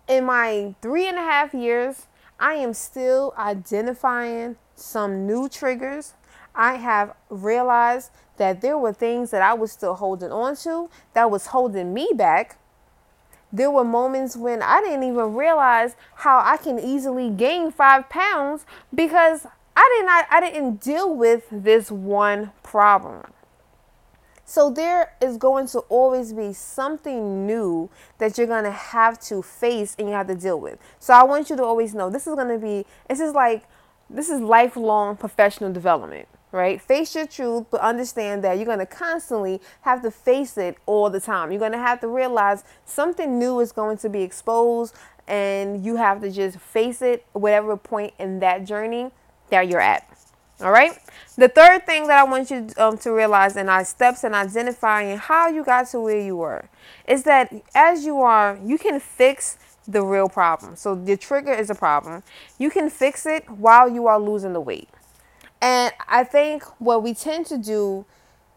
in 0.09 0.25
my 0.25 0.75
three 0.81 1.07
and 1.07 1.17
a 1.17 1.21
half 1.21 1.53
years, 1.53 2.07
I 2.39 2.55
am 2.55 2.73
still 2.73 3.33
identifying 3.37 4.57
some 4.75 5.25
new 5.25 5.47
triggers. 5.47 6.13
I 6.55 6.75
have 6.75 7.15
realized 7.29 8.11
that 8.37 8.61
there 8.61 8.77
were 8.77 8.93
things 8.93 9.31
that 9.31 9.41
I 9.41 9.53
was 9.53 9.71
still 9.71 9.93
holding 9.93 10.31
on 10.31 10.55
to 10.57 10.89
that 11.13 11.29
was 11.29 11.47
holding 11.47 11.93
me 11.93 12.09
back. 12.15 12.57
There 13.51 13.71
were 13.71 13.83
moments 13.83 14.35
when 14.35 14.61
I 14.61 14.81
didn't 14.81 15.03
even 15.03 15.33
realize 15.33 15.95
how 16.15 16.39
I 16.43 16.57
can 16.57 16.79
easily 16.79 17.29
gain 17.29 17.71
five 17.71 18.09
pounds 18.09 18.65
because 18.93 19.45
I 19.79 19.95
did 19.97 20.05
not 20.05 20.27
I 20.29 20.41
didn't 20.41 20.81
deal 20.81 21.15
with 21.15 21.45
this 21.49 21.89
one 21.89 22.51
problem. 22.63 23.31
So 24.43 24.69
there 24.69 25.13
is 25.21 25.37
going 25.37 25.67
to 25.67 25.79
always 25.87 26.33
be 26.33 26.51
something 26.51 27.47
new 27.47 27.89
that 28.17 28.37
you're 28.37 28.47
going 28.47 28.65
to 28.65 28.71
have 28.71 29.17
to 29.21 29.41
face 29.41 29.95
and 29.97 30.09
you 30.09 30.15
have 30.15 30.27
to 30.27 30.35
deal 30.35 30.59
with. 30.59 30.79
So 30.99 31.13
I 31.13 31.23
want 31.23 31.49
you 31.49 31.55
to 31.55 31.63
always 31.63 31.95
know 31.95 32.09
this 32.09 32.27
is 32.27 32.35
going 32.35 32.49
to 32.49 32.57
be 32.57 32.85
this 33.07 33.21
is 33.21 33.33
like 33.33 33.63
this 34.09 34.27
is 34.27 34.41
lifelong 34.41 35.15
professional 35.15 35.71
development, 35.71 36.27
right? 36.51 36.81
Face 36.81 37.15
your 37.15 37.27
truth, 37.27 37.67
but 37.71 37.79
understand 37.79 38.43
that 38.43 38.57
you're 38.57 38.65
going 38.65 38.79
to 38.79 38.85
constantly 38.85 39.61
have 39.83 40.01
to 40.01 40.11
face 40.11 40.57
it 40.57 40.75
all 40.87 41.09
the 41.09 41.21
time. 41.21 41.53
You're 41.53 41.59
going 41.59 41.71
to 41.71 41.77
have 41.77 42.01
to 42.01 42.09
realize 42.09 42.65
something 42.83 43.39
new 43.39 43.61
is 43.61 43.71
going 43.71 43.97
to 43.99 44.09
be 44.09 44.23
exposed 44.23 44.93
and 45.25 45.85
you 45.85 45.95
have 45.95 46.19
to 46.19 46.29
just 46.29 46.59
face 46.59 47.01
it 47.01 47.25
whatever 47.31 47.77
point 47.77 48.13
in 48.19 48.39
that 48.39 48.65
journey 48.65 49.11
that 49.49 49.67
you're 49.67 49.81
at. 49.81 50.05
All 50.61 50.71
right. 50.71 50.97
The 51.37 51.47
third 51.47 51.85
thing 51.85 52.07
that 52.07 52.19
I 52.19 52.23
want 52.29 52.51
you 52.51 52.67
um, 52.77 52.97
to 52.99 53.11
realize 53.11 53.55
in 53.55 53.69
our 53.69 53.85
steps 53.85 54.25
in 54.25 54.33
identifying 54.33 55.17
how 55.17 55.47
you 55.47 55.63
got 55.63 55.87
to 55.91 56.01
where 56.01 56.19
you 56.19 56.35
were 56.35 56.67
is 57.07 57.23
that 57.23 57.53
as 57.73 58.05
you 58.05 58.19
are, 58.19 58.59
you 58.63 58.77
can 58.77 58.99
fix 58.99 59.57
the 59.87 60.03
real 60.03 60.27
problem. 60.27 60.75
So 60.75 60.95
the 60.95 61.15
trigger 61.15 61.53
is 61.53 61.69
a 61.69 61.75
problem. 61.75 62.23
You 62.57 62.69
can 62.69 62.89
fix 62.89 63.25
it 63.25 63.49
while 63.49 63.89
you 63.89 64.07
are 64.07 64.19
losing 64.19 64.53
the 64.53 64.59
weight. 64.59 64.89
And 65.61 65.93
I 66.07 66.25
think 66.25 66.63
what 66.79 67.03
we 67.03 67.13
tend 67.13 67.45
to 67.47 67.57
do 67.57 68.05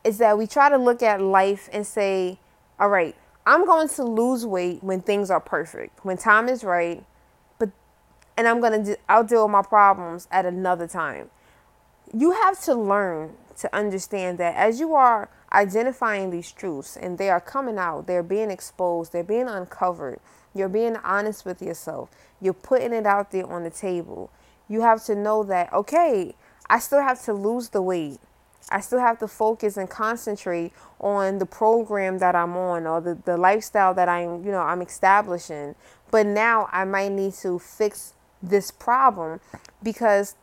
is 0.05 0.19
that 0.19 0.37
we 0.37 0.47
try 0.47 0.69
to 0.69 0.77
look 0.77 1.03
at 1.03 1.21
life 1.21 1.69
and 1.73 1.87
say, 1.87 2.39
all 2.79 2.89
right, 2.89 3.15
I'm 3.47 3.65
going 3.65 3.89
to 3.89 4.05
lose 4.05 4.45
weight 4.45 4.83
when 4.83 5.01
things 5.01 5.31
are 5.31 5.41
perfect, 5.41 6.05
when 6.05 6.17
time 6.17 6.49
is 6.49 6.65
right, 6.65 7.05
and 8.43 8.49
I'm 8.49 8.61
going 8.61 8.85
to 8.85 8.99
I'll 9.09 9.23
deal 9.23 9.45
with 9.45 9.53
my 9.53 9.63
problems 9.63 10.27
at 10.33 10.45
another 10.45 10.89
time 10.89 11.31
you 12.13 12.33
have 12.33 12.61
to 12.63 12.75
learn 12.75 13.33
to 13.59 13.75
understand 13.75 14.39
that 14.39 14.55
as 14.57 14.81
you 14.81 14.95
are 14.95 15.31
identifying 15.53 16.31
these 16.31 16.51
truths 16.53 16.97
and 16.97 17.19
they 17.19 17.31
are 17.31 17.41
coming 17.41 17.79
out, 17.79 18.07
they're 18.07 18.23
being 18.23 18.51
exposed, 18.51 19.13
they're 19.13 19.23
being 19.23 19.49
uncovered, 19.49 20.21
you're 20.55 20.69
being 20.69 20.97
honest 20.97 21.45
with 21.45 21.63
yourself, 21.63 22.11
you're 22.41 22.53
putting 22.53 22.93
it 22.93 23.07
out 23.07 23.31
there 23.31 23.47
on 23.47 23.65
the 23.65 23.71
table. 23.71 24.31
You 24.69 24.83
have 24.83 25.05
to 25.05 25.15
know 25.15 25.43
that, 25.45 25.73
okay, 25.73 26.35
I 26.69 26.79
still 26.79 27.03
have 27.03 27.23
to 27.25 27.33
lose 27.33 27.71
the 27.71 27.83
weight. 27.83 28.19
I 28.71 28.81
still 28.81 29.01
have 29.01 29.19
to 29.19 29.29
focus 29.29 29.77
and 29.77 29.89
concentrate 29.89 30.73
on 31.01 31.39
the 31.39 31.47
program 31.47 32.19
that 32.19 32.35
I'm 32.35 32.57
on 32.57 32.87
or 32.87 33.01
the, 33.01 33.19
the 33.25 33.37
lifestyle 33.37 33.93
that 33.95 34.09
I'm, 34.09 34.45
you 34.45 34.51
know, 34.51 34.61
I'm 34.61 34.81
establishing. 34.81 35.75
But 36.11 36.27
now 36.27 36.69
I 36.73 36.85
might 36.85 37.13
need 37.13 37.35
to 37.35 37.59
fix 37.59 38.15
this 38.43 38.71
problem 38.71 39.41
because 39.83 40.35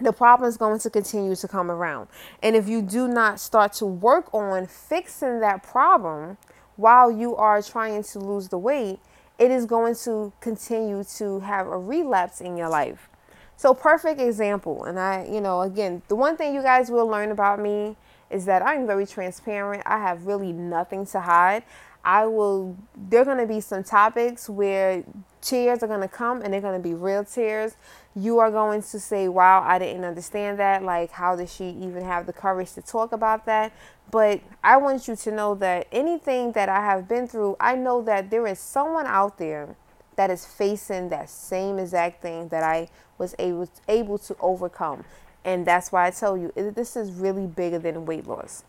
the 0.00 0.12
problem 0.12 0.48
is 0.48 0.56
going 0.56 0.78
to 0.80 0.90
continue 0.90 1.34
to 1.34 1.48
come 1.48 1.70
around. 1.70 2.08
And 2.42 2.54
if 2.54 2.68
you 2.68 2.82
do 2.82 3.08
not 3.08 3.40
start 3.40 3.72
to 3.74 3.86
work 3.86 4.32
on 4.34 4.66
fixing 4.66 5.40
that 5.40 5.62
problem 5.62 6.36
while 6.76 7.10
you 7.10 7.34
are 7.36 7.62
trying 7.62 8.02
to 8.02 8.18
lose 8.18 8.48
the 8.48 8.58
weight, 8.58 8.98
it 9.38 9.50
is 9.50 9.64
going 9.66 9.94
to 10.04 10.32
continue 10.40 11.04
to 11.16 11.40
have 11.40 11.66
a 11.66 11.78
relapse 11.78 12.40
in 12.40 12.56
your 12.56 12.68
life. 12.68 13.08
So, 13.56 13.72
perfect 13.72 14.20
example. 14.20 14.84
And 14.84 14.98
I, 14.98 15.26
you 15.30 15.40
know, 15.40 15.62
again, 15.62 16.02
the 16.08 16.16
one 16.16 16.36
thing 16.36 16.54
you 16.54 16.62
guys 16.62 16.90
will 16.90 17.06
learn 17.06 17.30
about 17.30 17.58
me 17.58 17.96
is 18.30 18.44
that 18.46 18.62
I'm 18.62 18.86
very 18.86 19.06
transparent. 19.06 19.82
I 19.86 19.98
have 19.98 20.26
really 20.26 20.52
nothing 20.52 21.06
to 21.06 21.20
hide. 21.20 21.62
I 22.06 22.24
will, 22.26 22.76
there 22.96 23.20
are 23.20 23.24
going 23.26 23.38
to 23.38 23.46
be 23.46 23.60
some 23.60 23.84
topics 23.84 24.48
where 24.48 25.04
tears 25.42 25.82
are 25.82 25.86
going 25.86 26.00
to 26.00 26.08
come 26.08 26.40
and 26.40 26.54
they're 26.54 26.62
going 26.62 26.80
to 26.80 26.88
be 26.88 26.94
real 26.94 27.24
tears 27.24 27.76
you 28.16 28.38
are 28.38 28.50
going 28.50 28.80
to 28.80 28.98
say, 28.98 29.28
wow, 29.28 29.62
I 29.62 29.78
didn't 29.78 30.04
understand 30.04 30.58
that. 30.58 30.82
Like, 30.82 31.10
how 31.10 31.36
does 31.36 31.54
she 31.54 31.68
even 31.68 32.02
have 32.02 32.24
the 32.24 32.32
courage 32.32 32.72
to 32.72 32.82
talk 32.82 33.12
about 33.12 33.44
that? 33.44 33.72
But 34.10 34.40
I 34.64 34.78
want 34.78 35.06
you 35.06 35.16
to 35.16 35.30
know 35.30 35.54
that 35.56 35.86
anything 35.92 36.52
that 36.52 36.70
I 36.70 36.80
have 36.80 37.06
been 37.06 37.28
through, 37.28 37.56
I 37.60 37.76
know 37.76 38.00
that 38.02 38.30
there 38.30 38.46
is 38.46 38.58
someone 38.58 39.06
out 39.06 39.36
there 39.36 39.76
that 40.16 40.30
is 40.30 40.46
facing 40.46 41.10
that 41.10 41.28
same 41.28 41.78
exact 41.78 42.22
thing 42.22 42.48
that 42.48 42.62
I 42.62 42.88
was 43.18 43.34
able, 43.38 43.68
able 43.86 44.16
to 44.18 44.36
overcome. 44.40 45.04
And 45.44 45.66
that's 45.66 45.92
why 45.92 46.06
I 46.06 46.10
tell 46.10 46.38
you, 46.38 46.52
this 46.56 46.96
is 46.96 47.12
really 47.12 47.46
bigger 47.46 47.78
than 47.78 48.06
weight 48.06 48.26
loss. 48.26 48.64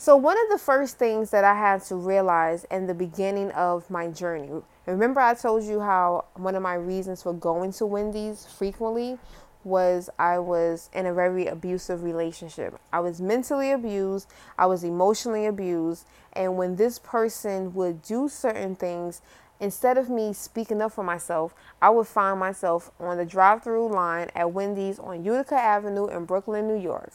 So, 0.00 0.16
one 0.16 0.38
of 0.42 0.48
the 0.48 0.56
first 0.56 0.96
things 0.96 1.28
that 1.28 1.44
I 1.44 1.52
had 1.52 1.82
to 1.82 1.94
realize 1.94 2.64
in 2.70 2.86
the 2.86 2.94
beginning 2.94 3.50
of 3.50 3.90
my 3.90 4.08
journey, 4.08 4.62
Remember, 4.86 5.20
I 5.20 5.34
told 5.34 5.62
you 5.62 5.80
how 5.80 6.24
one 6.36 6.54
of 6.54 6.62
my 6.62 6.72
reasons 6.72 7.22
for 7.22 7.34
going 7.34 7.70
to 7.72 7.84
Wendy's 7.84 8.46
frequently 8.46 9.18
was 9.62 10.08
I 10.18 10.38
was 10.38 10.88
in 10.94 11.04
a 11.04 11.12
very 11.12 11.48
abusive 11.48 12.02
relationship. 12.02 12.80
I 12.90 13.00
was 13.00 13.20
mentally 13.20 13.72
abused, 13.72 14.26
I 14.56 14.64
was 14.64 14.84
emotionally 14.84 15.44
abused, 15.44 16.06
and 16.32 16.56
when 16.56 16.76
this 16.76 16.98
person 16.98 17.74
would 17.74 18.00
do 18.00 18.26
certain 18.30 18.76
things, 18.76 19.20
instead 19.60 19.98
of 19.98 20.08
me 20.08 20.32
speaking 20.32 20.80
up 20.80 20.92
for 20.92 21.04
myself, 21.04 21.54
I 21.82 21.90
would 21.90 22.06
find 22.06 22.40
myself 22.40 22.90
on 22.98 23.18
the 23.18 23.26
drive 23.26 23.62
through 23.62 23.92
line 23.92 24.30
at 24.34 24.50
Wendy's 24.50 24.98
on 24.98 25.26
Utica 25.26 25.56
Avenue 25.56 26.06
in 26.06 26.24
Brooklyn, 26.24 26.66
New 26.66 26.80
York. 26.80 27.12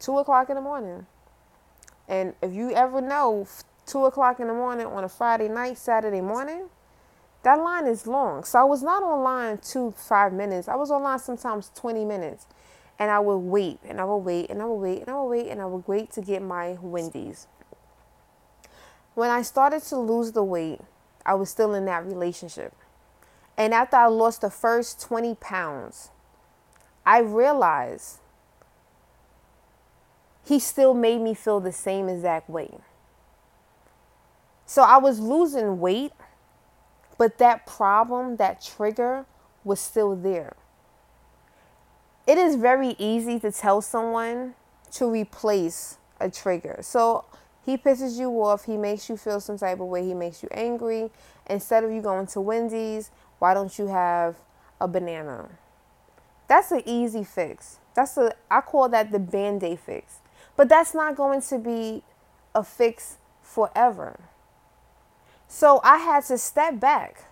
Two 0.00 0.18
o'clock 0.18 0.48
in 0.48 0.56
the 0.56 0.60
morning. 0.60 1.06
And 2.08 2.34
if 2.42 2.52
you 2.52 2.72
ever 2.72 3.00
know, 3.00 3.46
two 3.86 4.04
o'clock 4.04 4.40
in 4.40 4.48
the 4.48 4.54
morning 4.54 4.86
on 4.86 5.04
a 5.04 5.08
Friday 5.08 5.48
night, 5.48 5.78
Saturday 5.78 6.20
morning, 6.20 6.68
that 7.42 7.58
line 7.58 7.86
is 7.86 8.06
long. 8.06 8.44
So 8.44 8.58
I 8.58 8.64
was 8.64 8.82
not 8.82 9.02
online 9.02 9.58
two, 9.58 9.94
five 9.96 10.32
minutes. 10.32 10.68
I 10.68 10.76
was 10.76 10.90
online 10.90 11.18
sometimes 11.18 11.70
20 11.74 12.04
minutes. 12.04 12.46
And 12.98 13.10
I 13.10 13.18
would 13.18 13.38
wait 13.38 13.80
and 13.84 14.00
I 14.00 14.04
would 14.04 14.18
wait 14.18 14.50
and 14.50 14.62
I 14.62 14.66
would 14.66 14.76
wait 14.76 15.00
and 15.00 15.10
I 15.10 15.16
would 15.16 15.28
wait 15.28 15.48
and 15.48 15.60
I 15.60 15.66
would 15.66 15.88
wait 15.88 16.12
to 16.12 16.20
get 16.20 16.42
my 16.42 16.78
Wendy's. 16.80 17.48
When 19.14 19.30
I 19.30 19.42
started 19.42 19.82
to 19.84 19.96
lose 19.96 20.32
the 20.32 20.44
weight, 20.44 20.80
I 21.26 21.34
was 21.34 21.50
still 21.50 21.74
in 21.74 21.86
that 21.86 22.06
relationship. 22.06 22.72
And 23.56 23.74
after 23.74 23.96
I 23.96 24.06
lost 24.06 24.42
the 24.42 24.50
first 24.50 25.00
20 25.00 25.36
pounds, 25.36 26.10
I 27.04 27.18
realized 27.18 28.18
he 30.44 30.58
still 30.58 30.94
made 30.94 31.20
me 31.20 31.34
feel 31.34 31.60
the 31.60 31.72
same 31.72 32.08
exact 32.08 32.48
way. 32.48 32.78
So 34.66 34.82
I 34.82 34.98
was 34.98 35.20
losing 35.20 35.80
weight 35.80 36.12
but 37.18 37.38
that 37.38 37.66
problem, 37.66 38.36
that 38.36 38.62
trigger 38.62 39.26
was 39.62 39.80
still 39.80 40.16
there. 40.16 40.54
It 42.26 42.38
is 42.38 42.56
very 42.56 42.96
easy 42.98 43.38
to 43.40 43.52
tell 43.52 43.80
someone 43.82 44.54
to 44.92 45.06
replace 45.06 45.98
a 46.20 46.30
trigger. 46.30 46.78
So 46.82 47.24
he 47.64 47.76
pisses 47.76 48.18
you 48.18 48.30
off, 48.42 48.64
he 48.64 48.76
makes 48.76 49.08
you 49.08 49.16
feel 49.16 49.40
some 49.40 49.58
type 49.58 49.80
of 49.80 49.86
way, 49.86 50.04
he 50.04 50.14
makes 50.14 50.42
you 50.42 50.48
angry. 50.52 51.10
Instead 51.48 51.84
of 51.84 51.92
you 51.92 52.00
going 52.00 52.26
to 52.28 52.40
Wendy's, 52.40 53.10
why 53.38 53.54
don't 53.54 53.78
you 53.78 53.88
have 53.88 54.36
a 54.80 54.88
banana. 54.88 55.48
That's 56.48 56.72
an 56.72 56.82
easy 56.86 57.24
fix. 57.24 57.78
That's 57.94 58.16
a 58.16 58.34
I 58.50 58.60
call 58.60 58.88
that 58.90 59.12
the 59.12 59.18
band-aid 59.18 59.80
fix. 59.80 60.18
But 60.56 60.68
that's 60.68 60.94
not 60.94 61.16
going 61.16 61.40
to 61.42 61.58
be 61.58 62.02
a 62.54 62.62
fix 62.62 63.18
forever. 63.42 64.20
So 65.48 65.80
I 65.82 65.98
had 65.98 66.24
to 66.24 66.38
step 66.38 66.80
back 66.80 67.24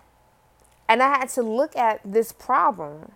and 0.87 1.01
I 1.01 1.09
had 1.17 1.29
to 1.29 1.41
look 1.41 1.75
at 1.75 2.01
this 2.03 2.31
problem 2.31 3.13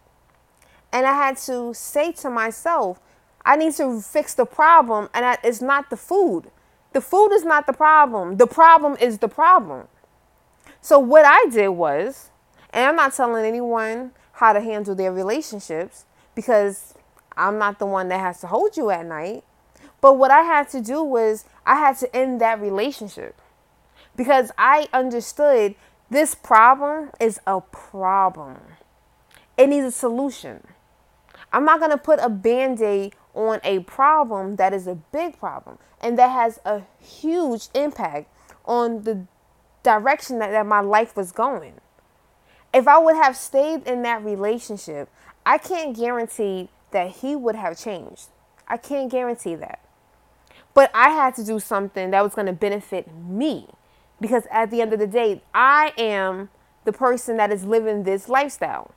and 0.91 1.05
I 1.05 1.13
had 1.13 1.37
to 1.37 1.73
say 1.73 2.11
to 2.13 2.29
myself, 2.29 2.99
I 3.47 3.55
need 3.55 3.73
to 3.75 4.01
fix 4.01 4.33
the 4.33 4.45
problem, 4.45 5.09
and 5.13 5.37
it's 5.41 5.61
not 5.61 5.89
the 5.89 5.95
food. 5.95 6.51
The 6.91 6.99
food 6.99 7.29
is 7.29 7.45
not 7.45 7.65
the 7.65 7.73
problem. 7.73 8.35
The 8.35 8.47
problem 8.47 8.97
is 8.99 9.19
the 9.19 9.29
problem. 9.29 9.87
So, 10.81 10.99
what 10.99 11.23
I 11.25 11.45
did 11.49 11.69
was, 11.69 12.29
and 12.71 12.85
I'm 12.85 12.95
not 12.95 13.13
telling 13.13 13.45
anyone 13.45 14.11
how 14.33 14.51
to 14.51 14.59
handle 14.59 14.95
their 14.95 15.13
relationships 15.13 16.05
because 16.35 16.93
I'm 17.37 17.57
not 17.57 17.79
the 17.79 17.85
one 17.85 18.09
that 18.09 18.19
has 18.19 18.41
to 18.41 18.47
hold 18.47 18.75
you 18.75 18.89
at 18.89 19.05
night. 19.05 19.43
But 20.01 20.17
what 20.17 20.31
I 20.31 20.41
had 20.41 20.69
to 20.69 20.81
do 20.81 21.03
was, 21.03 21.45
I 21.65 21.75
had 21.75 21.97
to 21.97 22.15
end 22.15 22.39
that 22.41 22.61
relationship 22.61 23.41
because 24.15 24.51
I 24.57 24.87
understood 24.93 25.75
this 26.09 26.35
problem 26.35 27.09
is 27.19 27.39
a 27.45 27.61
problem, 27.61 28.57
it 29.57 29.67
needs 29.67 29.85
a 29.85 29.91
solution. 29.91 30.65
I'm 31.51 31.65
not 31.65 31.79
going 31.79 31.91
to 31.91 31.97
put 31.97 32.19
a 32.21 32.29
band 32.29 32.81
aid 32.81 33.15
on 33.33 33.59
a 33.63 33.79
problem 33.79 34.57
that 34.57 34.73
is 34.73 34.87
a 34.87 34.95
big 34.95 35.39
problem 35.39 35.77
and 36.01 36.17
that 36.17 36.29
has 36.29 36.59
a 36.65 36.81
huge 36.99 37.69
impact 37.73 38.29
on 38.65 39.03
the 39.03 39.25
direction 39.83 40.39
that, 40.39 40.51
that 40.51 40.65
my 40.65 40.81
life 40.81 41.15
was 41.15 41.31
going. 41.31 41.73
If 42.73 42.87
I 42.87 42.97
would 42.97 43.15
have 43.15 43.37
stayed 43.37 43.87
in 43.87 44.01
that 44.03 44.23
relationship, 44.23 45.09
I 45.45 45.57
can't 45.57 45.95
guarantee 45.95 46.69
that 46.91 47.11
he 47.11 47.35
would 47.35 47.55
have 47.55 47.79
changed. 47.79 48.27
I 48.67 48.77
can't 48.77 49.09
guarantee 49.09 49.55
that. 49.55 49.79
But 50.77 50.91
I 50.93 51.09
had 51.09 51.33
to 51.37 51.43
do 51.43 51.59
something 51.59 52.11
that 52.11 52.21
was 52.21 52.35
going 52.35 52.45
to 52.45 52.53
benefit 52.53 53.11
me 53.11 53.65
because 54.21 54.43
at 54.51 54.69
the 54.69 54.79
end 54.79 54.93
of 54.93 54.99
the 54.99 55.07
day, 55.07 55.41
I 55.51 55.91
am 55.97 56.49
the 56.85 56.93
person 56.93 57.35
that 57.37 57.51
is 57.51 57.65
living 57.65 58.03
this 58.03 58.29
lifestyle. 58.29 58.91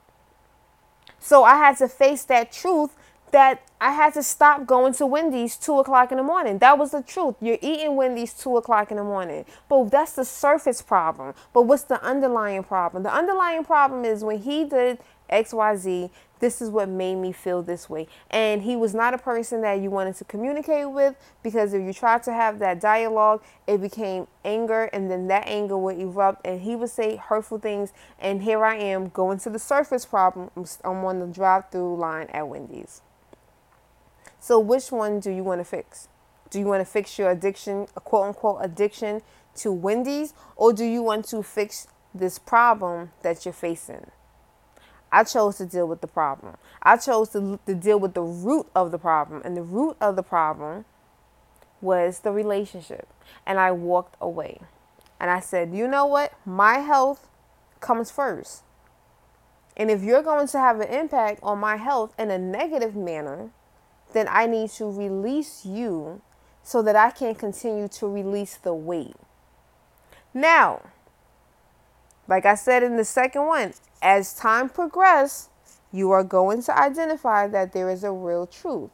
So 1.18 1.42
I 1.42 1.56
had 1.56 1.78
to 1.78 1.88
face 1.88 2.22
that 2.24 2.52
truth 2.52 2.90
that 3.30 3.62
I 3.80 3.92
had 3.92 4.12
to 4.12 4.22
stop 4.22 4.66
going 4.66 4.92
to 4.92 5.06
Wendy's 5.06 5.56
two 5.56 5.78
o'clock 5.78 6.12
in 6.12 6.18
the 6.18 6.22
morning. 6.22 6.58
That 6.58 6.76
was 6.76 6.90
the 6.90 7.00
truth. 7.00 7.36
You're 7.40 7.56
eating 7.62 7.96
Wendy's 7.96 8.34
two 8.34 8.58
o'clock 8.58 8.90
in 8.90 8.98
the 8.98 9.04
morning. 9.04 9.46
But 9.70 9.84
that's 9.84 10.12
the 10.12 10.26
surface 10.26 10.82
problem. 10.82 11.32
But 11.54 11.62
what's 11.62 11.84
the 11.84 12.02
underlying 12.04 12.62
problem? 12.62 13.04
The 13.04 13.14
underlying 13.14 13.64
problem 13.64 14.04
is 14.04 14.22
when 14.22 14.40
he 14.40 14.66
did 14.66 14.98
XYZ, 15.32 16.10
this 16.40 16.60
is 16.60 16.70
what 16.70 16.88
made 16.88 17.16
me 17.16 17.32
feel 17.32 17.62
this 17.62 17.88
way. 17.88 18.08
And 18.30 18.62
he 18.62 18.74
was 18.74 18.94
not 18.94 19.14
a 19.14 19.18
person 19.18 19.60
that 19.60 19.74
you 19.74 19.90
wanted 19.90 20.16
to 20.16 20.24
communicate 20.24 20.90
with 20.90 21.14
because 21.42 21.72
if 21.72 21.82
you 21.82 21.92
tried 21.92 22.22
to 22.24 22.32
have 22.32 22.58
that 22.58 22.80
dialogue, 22.80 23.42
it 23.66 23.80
became 23.80 24.26
anger 24.44 24.84
and 24.92 25.10
then 25.10 25.28
that 25.28 25.46
anger 25.46 25.78
would 25.78 25.98
erupt 25.98 26.44
and 26.46 26.62
he 26.62 26.74
would 26.74 26.90
say 26.90 27.16
hurtful 27.16 27.58
things. 27.58 27.92
And 28.18 28.42
here 28.42 28.64
I 28.64 28.76
am 28.76 29.08
going 29.08 29.38
to 29.40 29.50
the 29.50 29.58
surface 29.58 30.04
problem. 30.04 30.50
I'm 30.82 31.04
on 31.04 31.20
the 31.20 31.26
drive 31.26 31.70
through 31.70 31.96
line 31.96 32.26
at 32.28 32.48
Wendy's. 32.48 33.02
So, 34.40 34.58
which 34.58 34.90
one 34.90 35.20
do 35.20 35.30
you 35.30 35.44
want 35.44 35.60
to 35.60 35.64
fix? 35.64 36.08
Do 36.48 36.58
you 36.58 36.64
want 36.64 36.80
to 36.80 36.90
fix 36.90 37.18
your 37.18 37.30
addiction, 37.30 37.86
a 37.94 38.00
quote 38.00 38.28
unquote 38.28 38.58
addiction 38.62 39.20
to 39.56 39.70
Wendy's, 39.70 40.32
or 40.56 40.72
do 40.72 40.84
you 40.84 41.02
want 41.02 41.26
to 41.28 41.42
fix 41.42 41.86
this 42.14 42.38
problem 42.38 43.10
that 43.22 43.44
you're 43.44 43.52
facing? 43.52 44.10
I 45.12 45.24
chose 45.24 45.56
to 45.58 45.66
deal 45.66 45.86
with 45.86 46.00
the 46.00 46.06
problem. 46.06 46.56
I 46.82 46.96
chose 46.96 47.30
to, 47.30 47.58
to 47.66 47.74
deal 47.74 47.98
with 47.98 48.14
the 48.14 48.22
root 48.22 48.66
of 48.74 48.92
the 48.92 48.98
problem. 48.98 49.42
And 49.44 49.56
the 49.56 49.62
root 49.62 49.96
of 50.00 50.16
the 50.16 50.22
problem 50.22 50.84
was 51.80 52.20
the 52.20 52.32
relationship. 52.32 53.08
And 53.46 53.58
I 53.58 53.72
walked 53.72 54.16
away. 54.20 54.60
And 55.18 55.30
I 55.30 55.40
said, 55.40 55.74
you 55.74 55.88
know 55.88 56.06
what? 56.06 56.32
My 56.46 56.78
health 56.78 57.28
comes 57.80 58.10
first. 58.10 58.62
And 59.76 59.90
if 59.90 60.02
you're 60.02 60.22
going 60.22 60.46
to 60.48 60.58
have 60.58 60.80
an 60.80 60.88
impact 60.88 61.40
on 61.42 61.58
my 61.58 61.76
health 61.76 62.14
in 62.18 62.30
a 62.30 62.38
negative 62.38 62.94
manner, 62.94 63.50
then 64.12 64.26
I 64.28 64.46
need 64.46 64.70
to 64.72 64.90
release 64.90 65.64
you 65.64 66.20
so 66.62 66.82
that 66.82 66.96
I 66.96 67.10
can 67.10 67.34
continue 67.34 67.88
to 67.88 68.06
release 68.06 68.56
the 68.56 68.74
weight. 68.74 69.16
Now, 70.34 70.82
like 72.28 72.46
I 72.46 72.54
said 72.54 72.82
in 72.82 72.96
the 72.96 73.04
second 73.04 73.46
one, 73.46 73.72
as 74.02 74.34
time 74.34 74.68
progresses, 74.68 75.48
you 75.92 76.10
are 76.10 76.24
going 76.24 76.62
to 76.62 76.78
identify 76.78 77.46
that 77.48 77.72
there 77.72 77.90
is 77.90 78.04
a 78.04 78.12
real 78.12 78.46
truth. 78.46 78.90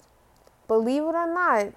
Believe 0.66 1.02
it 1.02 1.14
or 1.14 1.32
not, 1.32 1.74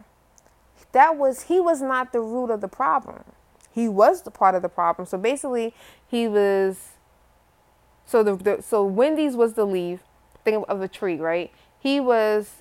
that 0.92 1.18
was 1.18 1.44
he 1.44 1.60
was 1.60 1.82
not 1.82 2.12
the 2.12 2.22
root 2.22 2.50
of 2.50 2.62
the 2.62 2.68
problem. 2.68 3.24
He 3.72 3.88
was 3.88 4.24
the 4.24 4.32
part 4.32 4.56
of 4.56 4.62
the 4.62 4.70
problem. 4.70 5.06
So 5.06 5.18
basically, 5.18 5.74
he 6.08 6.28
was 6.28 6.94
so 8.06 8.24
the, 8.24 8.36
the 8.36 8.62
so 8.64 8.84
Wendy's 8.84 9.36
was 9.36 9.54
the 9.54 9.66
leaf, 9.66 10.00
think 10.44 10.66
of 10.68 10.82
a 10.82 10.88
tree, 10.88 11.18
right? 11.18 11.52
He 11.80 12.00
was 12.00 12.56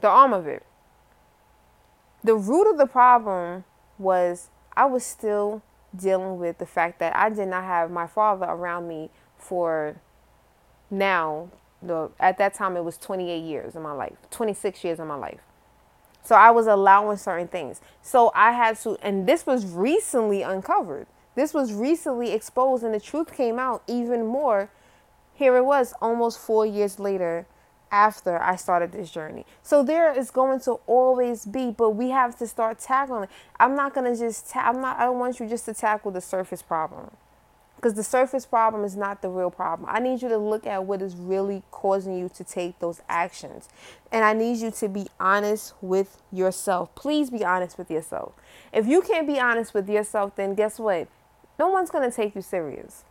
the 0.00 0.08
arm 0.08 0.32
of 0.32 0.46
it. 0.46 0.64
The 2.22 2.34
root 2.34 2.70
of 2.70 2.78
the 2.78 2.86
problem 2.86 3.64
was 3.98 4.50
I 4.76 4.84
was 4.86 5.04
still 5.04 5.62
dealing 5.94 6.38
with 6.38 6.58
the 6.58 6.66
fact 6.66 6.98
that 6.98 7.16
I 7.16 7.30
did 7.30 7.48
not 7.48 7.64
have 7.64 7.90
my 7.90 8.06
father 8.06 8.46
around 8.46 8.88
me 8.88 9.10
for 9.44 9.96
now 10.90 11.50
the 11.82 12.10
at 12.18 12.38
that 12.38 12.54
time 12.54 12.76
it 12.76 12.84
was 12.84 12.96
28 12.96 13.38
years 13.42 13.76
in 13.76 13.82
my 13.82 13.92
life 13.92 14.16
26 14.30 14.82
years 14.84 14.98
in 14.98 15.06
my 15.06 15.14
life 15.16 15.40
so 16.22 16.34
i 16.34 16.50
was 16.50 16.66
allowing 16.66 17.16
certain 17.16 17.48
things 17.48 17.80
so 18.02 18.30
i 18.34 18.52
had 18.52 18.76
to 18.76 18.96
and 19.02 19.26
this 19.28 19.46
was 19.46 19.66
recently 19.66 20.42
uncovered 20.42 21.06
this 21.34 21.52
was 21.52 21.72
recently 21.72 22.32
exposed 22.32 22.82
and 22.84 22.94
the 22.94 23.00
truth 23.00 23.34
came 23.36 23.58
out 23.58 23.82
even 23.86 24.24
more 24.26 24.70
here 25.34 25.56
it 25.56 25.64
was 25.64 25.92
almost 26.00 26.38
four 26.38 26.64
years 26.64 26.98
later 26.98 27.46
after 27.94 28.42
I 28.42 28.56
started 28.56 28.92
this 28.92 29.10
journey. 29.10 29.46
So 29.62 29.84
there 29.84 30.12
is 30.18 30.30
going 30.30 30.60
to 30.62 30.72
always 30.86 31.44
be, 31.44 31.70
but 31.70 31.90
we 31.90 32.10
have 32.10 32.36
to 32.38 32.46
start 32.46 32.80
tackling. 32.80 33.28
I'm 33.60 33.76
not 33.76 33.94
gonna 33.94 34.16
just. 34.16 34.50
Ta- 34.50 34.68
I'm 34.68 34.80
not. 34.80 34.98
I 34.98 35.04
don't 35.04 35.20
want 35.20 35.38
you 35.38 35.48
just 35.48 35.64
to 35.66 35.74
tackle 35.74 36.10
the 36.10 36.20
surface 36.20 36.60
problem, 36.62 37.12
because 37.84 37.96
the 37.96 38.02
surface 38.02 38.46
problem 38.46 38.82
is 38.82 38.96
not 38.96 39.20
the 39.20 39.28
real 39.28 39.50
problem. 39.50 39.86
I 39.92 40.00
need 40.00 40.22
you 40.22 40.30
to 40.30 40.38
look 40.38 40.66
at 40.66 40.86
what 40.86 41.02
is 41.02 41.16
really 41.16 41.62
causing 41.70 42.18
you 42.18 42.30
to 42.30 42.42
take 42.42 42.78
those 42.78 43.02
actions, 43.10 43.68
and 44.10 44.24
I 44.24 44.32
need 44.32 44.56
you 44.56 44.70
to 44.70 44.88
be 44.88 45.06
honest 45.20 45.74
with 45.82 46.22
yourself. 46.32 46.94
Please 46.94 47.28
be 47.28 47.44
honest 47.44 47.76
with 47.76 47.90
yourself. 47.90 48.32
If 48.72 48.86
you 48.86 49.02
can't 49.02 49.26
be 49.26 49.38
honest 49.38 49.74
with 49.74 49.86
yourself, 49.86 50.34
then 50.34 50.54
guess 50.54 50.78
what? 50.78 51.08
No 51.58 51.68
one's 51.68 51.90
gonna 51.90 52.10
take 52.10 52.34
you 52.34 52.40
serious. 52.40 53.04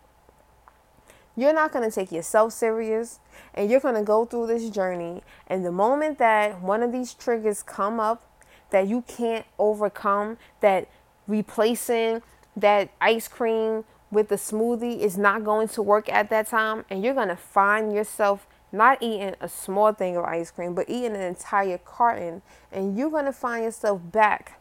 You're 1.35 1.53
not 1.53 1.71
going 1.71 1.89
to 1.89 1.93
take 1.93 2.11
yourself 2.11 2.53
serious 2.53 3.19
and 3.55 3.67
you're 3.67 3.79
going 3.79 3.95
to 3.95 4.03
go 4.03 4.23
through 4.23 4.45
this 4.45 4.69
journey. 4.69 5.23
And 5.47 5.65
the 5.65 5.71
moment 5.71 6.19
that 6.19 6.61
one 6.61 6.83
of 6.83 6.91
these 6.91 7.15
triggers 7.15 7.63
come 7.63 7.99
up 7.99 8.23
that 8.69 8.87
you 8.87 9.01
can't 9.07 9.43
overcome, 9.57 10.37
that 10.59 10.87
replacing 11.27 12.21
that 12.55 12.91
ice 13.01 13.27
cream 13.27 13.83
with 14.13 14.29
the 14.29 14.35
smoothie 14.35 14.99
is 14.99 15.17
not 15.17 15.43
going 15.43 15.67
to 15.69 15.81
work 15.81 16.07
at 16.09 16.29
that 16.29 16.47
time, 16.47 16.85
and 16.89 17.03
you're 17.03 17.13
going 17.13 17.29
to 17.29 17.35
find 17.35 17.93
yourself 17.93 18.47
not 18.71 19.01
eating 19.01 19.35
a 19.41 19.49
small 19.49 19.91
thing 19.93 20.15
of 20.15 20.23
ice 20.23 20.51
cream, 20.51 20.73
but 20.73 20.89
eating 20.89 21.15
an 21.15 21.21
entire 21.21 21.77
carton, 21.79 22.41
and 22.71 22.97
you're 22.97 23.09
going 23.09 23.25
to 23.25 23.33
find 23.33 23.63
yourself 23.63 24.01
back 24.11 24.59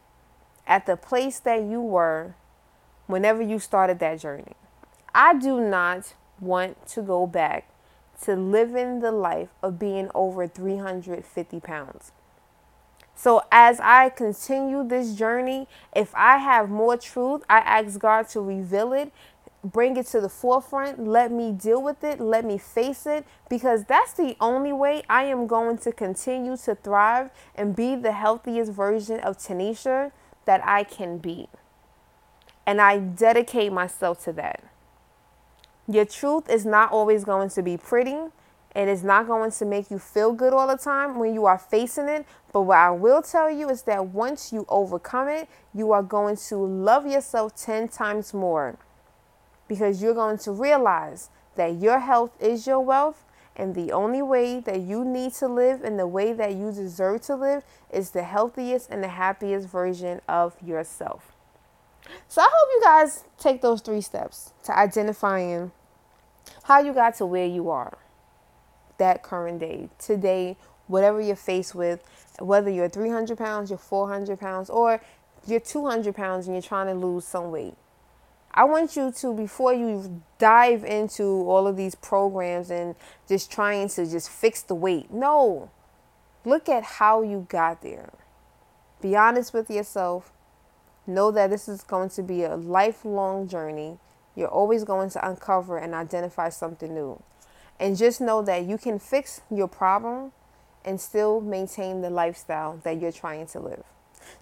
at 0.67 0.85
the 0.85 0.95
place 0.97 1.39
that 1.39 1.61
you 1.63 1.81
were 1.81 2.35
whenever 3.07 3.41
you 3.41 3.59
started 3.59 3.99
that 3.99 4.19
journey. 4.19 4.55
I 5.13 5.35
do 5.35 5.59
not 5.61 6.13
want 6.39 6.87
to 6.87 7.01
go 7.01 7.27
back 7.27 7.69
to 8.23 8.35
living 8.35 9.01
the 9.01 9.11
life 9.11 9.49
of 9.61 9.77
being 9.77 10.09
over 10.15 10.47
350 10.47 11.59
pounds. 11.59 12.11
So, 13.15 13.43
as 13.51 13.79
I 13.79 14.09
continue 14.09 14.87
this 14.87 15.13
journey, 15.13 15.67
if 15.95 16.13
I 16.15 16.37
have 16.37 16.69
more 16.69 16.97
truth, 16.97 17.43
I 17.47 17.59
ask 17.59 17.99
God 17.99 18.27
to 18.29 18.41
reveal 18.41 18.91
it, 18.91 19.11
bring 19.63 19.95
it 19.95 20.07
to 20.07 20.19
the 20.19 20.29
forefront, 20.29 21.07
let 21.07 21.31
me 21.31 21.51
deal 21.51 21.81
with 21.81 22.03
it, 22.03 22.19
let 22.19 22.43
me 22.43 22.57
face 22.57 23.05
it, 23.05 23.25
because 23.49 23.85
that's 23.85 24.13
the 24.13 24.35
only 24.41 24.73
way 24.73 25.03
I 25.09 25.23
am 25.23 25.47
going 25.47 25.77
to 25.79 25.91
continue 25.91 26.57
to 26.57 26.75
thrive 26.75 27.31
and 27.55 27.75
be 27.75 27.95
the 27.95 28.11
healthiest 28.11 28.71
version 28.71 29.19
of 29.21 29.37
Tanisha 29.37 30.11
that 30.45 30.65
I 30.65 30.83
can 30.83 31.17
be. 31.17 31.47
And 32.65 32.81
I 32.81 32.97
dedicate 32.97 33.71
myself 33.71 34.23
to 34.25 34.33
that. 34.33 34.63
Your 35.87 36.05
truth 36.05 36.49
is 36.49 36.65
not 36.65 36.91
always 36.91 37.23
going 37.23 37.49
to 37.49 37.61
be 37.61 37.77
pretty. 37.77 38.17
It 38.75 38.87
is 38.87 39.03
not 39.03 39.27
going 39.27 39.51
to 39.51 39.65
make 39.65 39.91
you 39.91 39.99
feel 39.99 40.33
good 40.33 40.53
all 40.53 40.67
the 40.67 40.77
time 40.77 41.19
when 41.19 41.33
you 41.33 41.45
are 41.45 41.57
facing 41.57 42.07
it. 42.07 42.25
But 42.51 42.61
what 42.61 42.77
I 42.77 42.89
will 42.91 43.21
tell 43.21 43.49
you 43.49 43.69
is 43.69 43.83
that 43.83 44.07
once 44.07 44.51
you 44.51 44.65
overcome 44.69 45.27
it, 45.27 45.49
you 45.73 45.91
are 45.91 46.01
going 46.01 46.37
to 46.37 46.55
love 46.55 47.05
yourself 47.05 47.55
10 47.55 47.89
times 47.89 48.33
more 48.33 48.77
because 49.73 50.01
you're 50.01 50.13
going 50.13 50.37
to 50.37 50.51
realize 50.51 51.29
that 51.55 51.81
your 51.81 51.99
health 51.99 52.31
is 52.41 52.67
your 52.67 52.79
wealth 52.79 53.25
And 53.55 53.75
the 53.75 53.91
only 53.91 54.21
way 54.21 54.59
that 54.61 54.81
you 54.81 55.05
need 55.05 55.33
to 55.33 55.47
live 55.47 55.83
and 55.83 55.99
the 55.99 56.07
way 56.07 56.33
that 56.33 56.55
you 56.55 56.71
deserve 56.71 57.21
to 57.23 57.35
live 57.35 57.63
is 57.91 58.11
the 58.11 58.23
healthiest 58.23 58.89
and 58.89 59.03
the 59.03 59.09
happiest 59.09 59.69
version 59.69 60.21
of 60.27 60.55
yourself. 60.61 61.33
So 62.27 62.41
I 62.41 62.49
hope 62.51 62.69
you 62.73 62.81
guys 62.81 63.23
take 63.39 63.61
those 63.61 63.81
three 63.81 64.01
steps 64.01 64.53
to 64.63 64.77
identifying 64.77 65.71
how 66.63 66.79
you 66.81 66.93
got 66.93 67.15
to 67.15 67.25
where 67.25 67.45
you 67.45 67.69
are 67.69 67.97
that 68.97 69.23
current 69.23 69.59
day, 69.59 69.89
today, 69.99 70.57
whatever 70.87 71.21
you're 71.21 71.35
faced 71.35 71.75
with, 71.75 72.03
whether 72.39 72.69
you're 72.69 72.89
300 72.89 73.37
pounds, 73.37 73.69
you're 73.69 73.77
400 73.77 74.39
pounds, 74.39 74.69
or 74.69 75.01
you're 75.45 75.59
200 75.59 76.15
pounds 76.15 76.47
and 76.47 76.55
you're 76.55 76.61
trying 76.61 76.87
to 76.87 76.93
lose 76.93 77.25
some 77.25 77.51
weight. 77.51 77.75
I 78.53 78.65
want 78.65 78.95
you 78.95 79.11
to, 79.11 79.33
before 79.33 79.73
you 79.73 80.21
dive 80.37 80.83
into 80.83 81.23
all 81.23 81.65
of 81.65 81.75
these 81.75 81.95
programs 81.95 82.69
and 82.69 82.95
just 83.27 83.51
trying 83.51 83.89
to 83.89 84.05
just 84.05 84.29
fix 84.29 84.61
the 84.61 84.75
weight, 84.75 85.11
no. 85.11 85.71
Look 86.45 86.69
at 86.69 86.83
how 86.83 87.23
you 87.23 87.47
got 87.49 87.81
there. 87.81 88.13
Be 89.01 89.15
honest 89.15 89.53
with 89.53 89.69
yourself. 89.69 90.31
Know 91.07 91.31
that 91.31 91.49
this 91.49 91.67
is 91.67 91.81
going 91.81 92.09
to 92.11 92.23
be 92.23 92.43
a 92.43 92.55
lifelong 92.55 93.47
journey. 93.47 93.97
You're 94.35 94.47
always 94.47 94.83
going 94.83 95.09
to 95.11 95.27
uncover 95.27 95.77
and 95.77 95.93
identify 95.93 96.49
something 96.49 96.93
new. 96.93 97.21
And 97.79 97.97
just 97.97 98.21
know 98.21 98.41
that 98.43 98.65
you 98.65 98.77
can 98.77 98.99
fix 98.99 99.41
your 99.49 99.67
problem 99.67 100.31
and 100.85 101.01
still 101.01 101.41
maintain 101.41 102.01
the 102.01 102.09
lifestyle 102.09 102.79
that 102.83 103.01
you're 103.01 103.11
trying 103.11 103.47
to 103.47 103.59
live. 103.59 103.83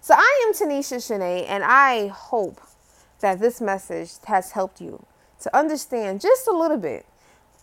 So 0.00 0.14
I 0.16 0.44
am 0.46 0.54
Tanisha 0.54 0.96
Shanae, 0.96 1.46
and 1.48 1.64
I 1.64 2.08
hope 2.08 2.60
that 3.22 3.40
this 3.40 3.60
message 3.60 4.12
has 4.26 4.52
helped 4.52 4.80
you 4.80 5.04
to 5.40 5.56
understand 5.56 6.20
just 6.20 6.46
a 6.46 6.52
little 6.52 6.76
bit 6.76 7.06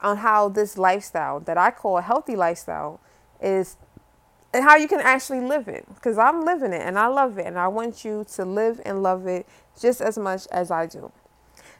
on 0.01 0.17
how 0.17 0.49
this 0.49 0.77
lifestyle 0.77 1.39
that 1.41 1.57
I 1.57 1.71
call 1.71 1.97
a 1.97 2.01
healthy 2.01 2.35
lifestyle 2.35 2.99
is 3.41 3.77
and 4.53 4.63
how 4.63 4.75
you 4.75 4.87
can 4.87 4.99
actually 4.99 5.41
live 5.41 5.67
it 5.67 5.85
because 5.93 6.17
I'm 6.17 6.43
living 6.43 6.73
it 6.73 6.81
and 6.81 6.97
I 6.97 7.07
love 7.07 7.37
it 7.37 7.45
and 7.45 7.59
I 7.59 7.67
want 7.67 8.03
you 8.03 8.25
to 8.33 8.45
live 8.45 8.81
and 8.83 9.03
love 9.03 9.27
it 9.27 9.47
just 9.79 10.01
as 10.01 10.17
much 10.17 10.47
as 10.51 10.71
I 10.71 10.87
do. 10.87 11.11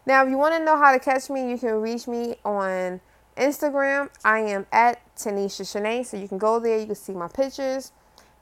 Now, 0.06 0.24
if 0.24 0.30
you 0.30 0.38
want 0.38 0.56
to 0.56 0.64
know 0.64 0.78
how 0.78 0.92
to 0.92 1.00
catch 1.00 1.30
me, 1.30 1.50
you 1.50 1.58
can 1.58 1.82
reach 1.82 2.08
me 2.08 2.36
on 2.46 3.02
Instagram. 3.36 4.10
I 4.24 4.40
am 4.40 4.66
at 4.72 5.00
Tanisha 5.16 5.62
Shanae, 5.62 6.06
so 6.06 6.18
you 6.18 6.28
can 6.28 6.38
go 6.38 6.60
there. 6.60 6.80
You 6.80 6.86
can 6.86 6.96
see 6.96 7.14
my 7.14 7.28
pictures. 7.28 7.92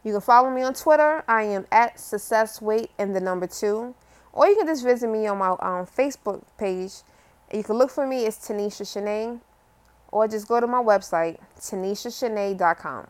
You 0.04 0.12
can 0.12 0.21
follow 0.21 0.50
me 0.50 0.62
on 0.62 0.73
Twitter. 0.73 1.23
I 1.28 1.43
am 1.43 1.65
at 1.71 2.00
Success 2.00 2.62
Weight 2.62 2.91
and 2.97 3.15
the 3.15 3.21
number 3.21 3.47
two. 3.47 3.95
Or 4.38 4.47
you 4.47 4.56
can 4.56 4.67
just 4.67 4.84
visit 4.84 5.10
me 5.10 5.26
on 5.26 5.39
my 5.39 5.50
um, 5.50 5.88
Facebook 5.88 6.43
page. 6.60 6.91
You 7.52 7.63
can 7.63 7.76
look 7.76 7.89
for 7.89 8.06
me. 8.06 8.28
It's 8.28 8.38
Tanisha 8.38 8.84
Shanae. 8.84 9.39
Or 10.12 10.28
just 10.28 10.47
go 10.47 10.60
to 10.60 10.67
my 10.67 10.78
website, 10.78 11.39
tanishashanae.com. 11.60 13.08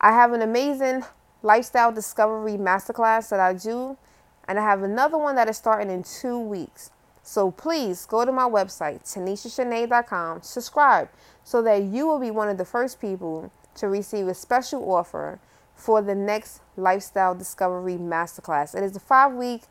I 0.00 0.12
have 0.12 0.32
an 0.32 0.42
amazing 0.42 1.02
lifestyle 1.42 1.90
discovery 1.90 2.52
masterclass 2.52 3.28
that 3.30 3.40
I 3.40 3.54
do. 3.54 3.98
And 4.46 4.60
I 4.60 4.62
have 4.62 4.84
another 4.84 5.18
one 5.18 5.34
that 5.34 5.48
is 5.48 5.56
starting 5.56 5.90
in 5.90 6.04
two 6.04 6.38
weeks. 6.38 6.92
So 7.24 7.50
please 7.50 8.06
go 8.06 8.24
to 8.24 8.30
my 8.30 8.44
website, 8.44 9.02
tanishashanae.com, 9.02 10.42
subscribe 10.42 11.08
so 11.42 11.60
that 11.62 11.82
you 11.82 12.06
will 12.06 12.20
be 12.20 12.30
one 12.30 12.48
of 12.48 12.56
the 12.56 12.64
first 12.64 13.00
people 13.00 13.50
to 13.74 13.88
receive 13.88 14.28
a 14.28 14.34
special 14.34 14.92
offer 14.92 15.40
for 15.74 16.00
the 16.02 16.14
next 16.14 16.60
Lifestyle 16.76 17.34
Discovery 17.34 17.96
Masterclass. 17.96 18.76
It 18.76 18.84
is 18.84 18.94
a 18.94 19.00
five 19.00 19.32
week 19.32 19.62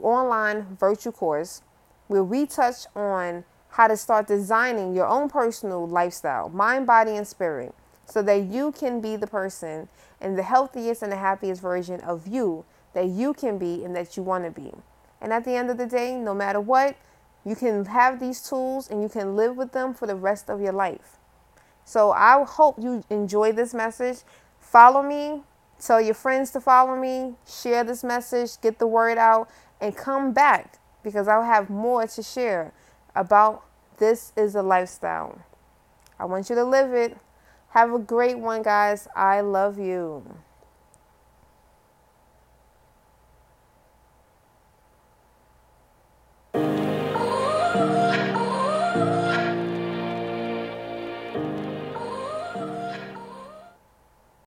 online 0.00 0.76
virtual 0.78 1.12
course 1.12 1.62
where 2.08 2.24
we 2.24 2.46
touch 2.46 2.86
on 2.94 3.44
how 3.70 3.88
to 3.88 3.96
start 3.96 4.26
designing 4.26 4.94
your 4.94 5.06
own 5.06 5.28
personal 5.28 5.88
lifestyle, 5.88 6.48
mind, 6.50 6.86
body, 6.86 7.16
and 7.16 7.26
spirit, 7.26 7.74
so 8.04 8.20
that 8.22 8.42
you 8.42 8.70
can 8.72 9.00
be 9.00 9.16
the 9.16 9.26
person 9.26 9.88
and 10.20 10.36
the 10.36 10.42
healthiest 10.42 11.02
and 11.02 11.10
the 11.10 11.16
happiest 11.16 11.62
version 11.62 12.00
of 12.02 12.26
you 12.26 12.64
that 12.94 13.06
you 13.06 13.32
can 13.32 13.58
be 13.58 13.82
and 13.84 13.96
that 13.96 14.16
you 14.16 14.22
want 14.22 14.44
to 14.44 14.50
be. 14.50 14.72
And 15.20 15.32
at 15.32 15.44
the 15.44 15.52
end 15.52 15.70
of 15.70 15.78
the 15.78 15.86
day, 15.86 16.16
no 16.16 16.34
matter 16.34 16.60
what, 16.60 16.96
you 17.44 17.56
can 17.56 17.84
have 17.86 18.20
these 18.20 18.46
tools 18.46 18.90
and 18.90 19.02
you 19.02 19.08
can 19.08 19.36
live 19.36 19.56
with 19.56 19.72
them 19.72 19.94
for 19.94 20.06
the 20.06 20.14
rest 20.14 20.50
of 20.50 20.60
your 20.60 20.72
life. 20.72 21.18
So 21.84 22.12
I 22.12 22.44
hope 22.44 22.76
you 22.78 23.02
enjoy 23.10 23.52
this 23.52 23.74
message. 23.74 24.18
Follow 24.60 25.02
me, 25.02 25.42
tell 25.80 26.00
your 26.00 26.14
friends 26.14 26.50
to 26.52 26.60
follow 26.60 26.96
me, 26.96 27.34
share 27.46 27.82
this 27.82 28.04
message, 28.04 28.60
get 28.60 28.78
the 28.78 28.86
word 28.86 29.18
out, 29.18 29.48
and 29.82 29.94
come 29.96 30.32
back 30.32 30.78
because 31.02 31.26
I'll 31.28 31.42
have 31.42 31.68
more 31.68 32.06
to 32.06 32.22
share 32.22 32.72
about 33.14 33.64
this 33.98 34.32
is 34.36 34.54
a 34.54 34.62
lifestyle. 34.62 35.42
I 36.18 36.24
want 36.24 36.48
you 36.48 36.54
to 36.54 36.64
live 36.64 36.94
it. 36.94 37.18
Have 37.70 37.92
a 37.92 37.98
great 37.98 38.38
one, 38.38 38.62
guys. 38.62 39.08
I 39.16 39.40
love 39.40 39.78
you. 39.78 40.22